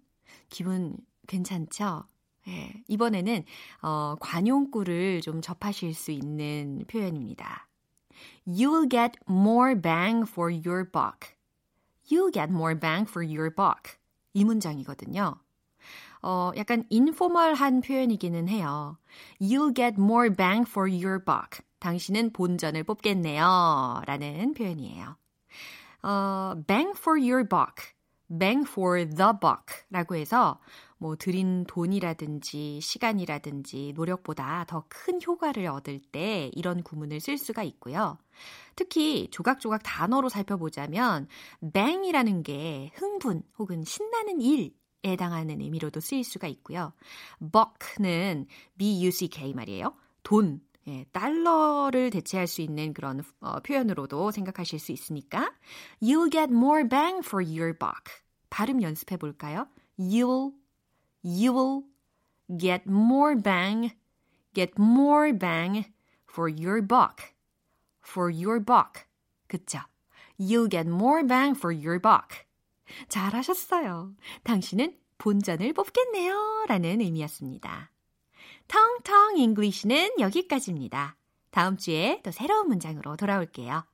기분 0.48 0.96
괜찮죠? 1.26 2.04
예, 2.48 2.72
이번에는 2.88 3.44
어, 3.82 4.16
관용구를 4.18 5.20
좀 5.20 5.42
접하실 5.42 5.92
수 5.92 6.10
있는 6.10 6.86
표현입니다. 6.88 7.68
You 8.46 8.72
will 8.72 8.88
get 8.88 9.18
more 9.28 9.78
bang 9.78 10.24
for 10.26 10.50
your 10.50 10.90
buck. 10.90 11.38
You'll 12.10 12.32
get 12.32 12.50
more 12.50 12.78
bang 12.78 13.06
for 13.08 13.24
your 13.24 13.54
buck. 13.54 13.98
이 14.34 14.44
문장이거든요. 14.44 15.36
어, 16.22 16.52
약간 16.56 16.84
인포멀한 16.90 17.80
표현이기는 17.80 18.48
해요. 18.48 18.98
You'll 19.40 19.74
get 19.74 19.98
more 19.98 20.28
bang 20.34 20.68
for 20.68 20.90
your 20.90 21.24
buck. 21.24 21.64
당신은 21.78 22.32
본전을 22.32 22.84
뽑겠네요. 22.84 24.02
라는 24.06 24.54
표현이에요. 24.54 25.16
어, 26.02 26.54
bang 26.66 26.92
for 26.96 27.18
your 27.18 27.46
buck. 27.48 27.94
bang 28.30 28.64
for 28.66 29.04
the 29.04 29.32
buck 29.40 29.84
라고 29.90 30.14
해서 30.14 30.60
뭐 31.00 31.16
들인 31.16 31.64
돈이라든지 31.64 32.80
시간이라든지 32.82 33.94
노력보다 33.96 34.66
더 34.68 34.84
큰 34.90 35.20
효과를 35.26 35.66
얻을 35.66 35.98
때 35.98 36.50
이런 36.54 36.82
구문을 36.82 37.20
쓸 37.20 37.38
수가 37.38 37.62
있고요. 37.62 38.18
특히 38.76 39.28
조각조각 39.30 39.82
단어로 39.82 40.28
살펴보자면 40.28 41.26
bang이라는 41.72 42.42
게 42.42 42.90
흥분 42.94 43.42
혹은 43.58 43.82
신나는 43.82 44.42
일에 44.42 44.70
해당하는 45.06 45.62
의미로도 45.62 46.00
쓰일 46.00 46.22
수가 46.22 46.48
있고요. 46.48 46.92
buck는 47.40 48.46
b-u-c-k 48.76 49.54
말이에요. 49.54 49.94
돈, 50.22 50.60
예, 50.86 51.06
달러를 51.12 52.10
대체할 52.10 52.46
수 52.46 52.60
있는 52.60 52.92
그런 52.92 53.22
어, 53.40 53.60
표현으로도 53.60 54.32
생각하실 54.32 54.78
수 54.78 54.92
있으니까 54.92 55.50
You'll 56.02 56.30
get 56.30 56.52
more 56.52 56.86
bang 56.86 57.22
for 57.24 57.42
your 57.42 57.72
buck. 57.78 58.20
발음 58.50 58.82
연습해 58.82 59.16
볼까요? 59.16 59.66
You'll, 59.98 60.52
you'll 61.24 61.84
get 62.56 62.86
more 62.86 63.36
bang, 63.36 63.92
get 64.54 64.72
more 64.78 65.32
bang 65.32 65.86
for 66.26 66.48
your 66.48 66.86
buck. 66.86 67.34
For 68.02 68.32
your 68.32 68.64
buck. 68.64 69.04
그쵸? 69.48 69.80
You'll 70.38 70.68
get 70.68 70.88
more 70.88 71.26
bang 71.26 71.56
for 71.56 71.74
your 71.74 72.00
buck. 72.00 72.46
잘하셨어요. 73.08 74.14
당신은 74.42 74.96
본전을 75.18 75.72
뽑겠네요. 75.74 76.64
라는 76.66 77.00
의미였습니다. 77.00 77.90
텅텅 78.68 79.36
잉글리시는 79.36 80.20
여기까지입니다. 80.20 81.16
다음 81.50 81.76
주에 81.76 82.20
또 82.24 82.30
새로운 82.30 82.68
문장으로 82.68 83.16
돌아올게요. 83.16 83.84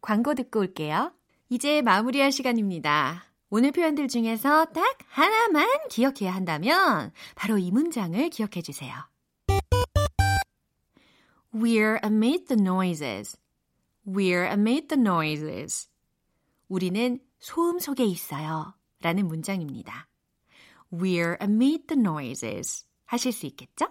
광고 0.00 0.34
듣고 0.34 0.60
올게요. 0.60 1.12
이제 1.48 1.82
마무리할 1.82 2.32
시간입니다. 2.32 3.24
오늘 3.50 3.72
표현들 3.72 4.08
중에서 4.08 4.66
딱 4.66 4.98
하나만 5.08 5.66
기억해야 5.88 6.34
한다면 6.34 7.12
바로 7.34 7.56
이 7.56 7.70
문장을 7.70 8.28
기억해 8.28 8.60
주세요. 8.62 8.94
We're 11.54 11.98
amid 12.04 12.44
the 12.46 12.60
noises. 12.60 13.38
We're 14.06 14.46
amid 14.50 14.88
the 14.88 15.00
noises. 15.00 15.88
우리는 16.68 17.20
소음 17.38 17.78
속에 17.78 18.04
있어요. 18.04 18.74
라는 19.00 19.26
문장입니다. 19.26 20.08
We're 20.92 21.40
amid 21.40 21.86
the 21.86 21.98
noises. 21.98 22.84
하실 23.06 23.32
수 23.32 23.46
있겠죠? 23.46 23.86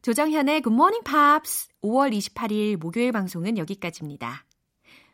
조정현의 0.00 0.62
Good 0.62 0.74
Morning 0.74 1.04
Pops 1.04 1.68
5월 1.82 2.16
28일 2.16 2.78
목요일 2.78 3.12
방송은 3.12 3.58
여기까지입니다. 3.58 4.46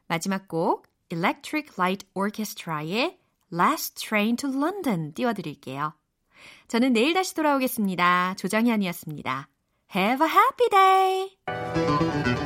마지막 0.07 0.47
곡 0.47 0.87
Electric 1.11 1.75
Light 1.77 2.07
Orchestra의 2.15 3.18
Last 3.53 4.07
Train 4.07 4.37
to 4.37 4.51
London 4.51 5.13
띄워드릴게요. 5.15 5.95
저는 6.69 6.93
내일 6.93 7.15
다시 7.15 7.35
돌아오겠습니다. 7.35 8.35
조정현이었습니다. 8.37 9.49
Have 9.95 10.27
a 10.27 10.33
happy 10.33 10.69
day! 10.71 12.38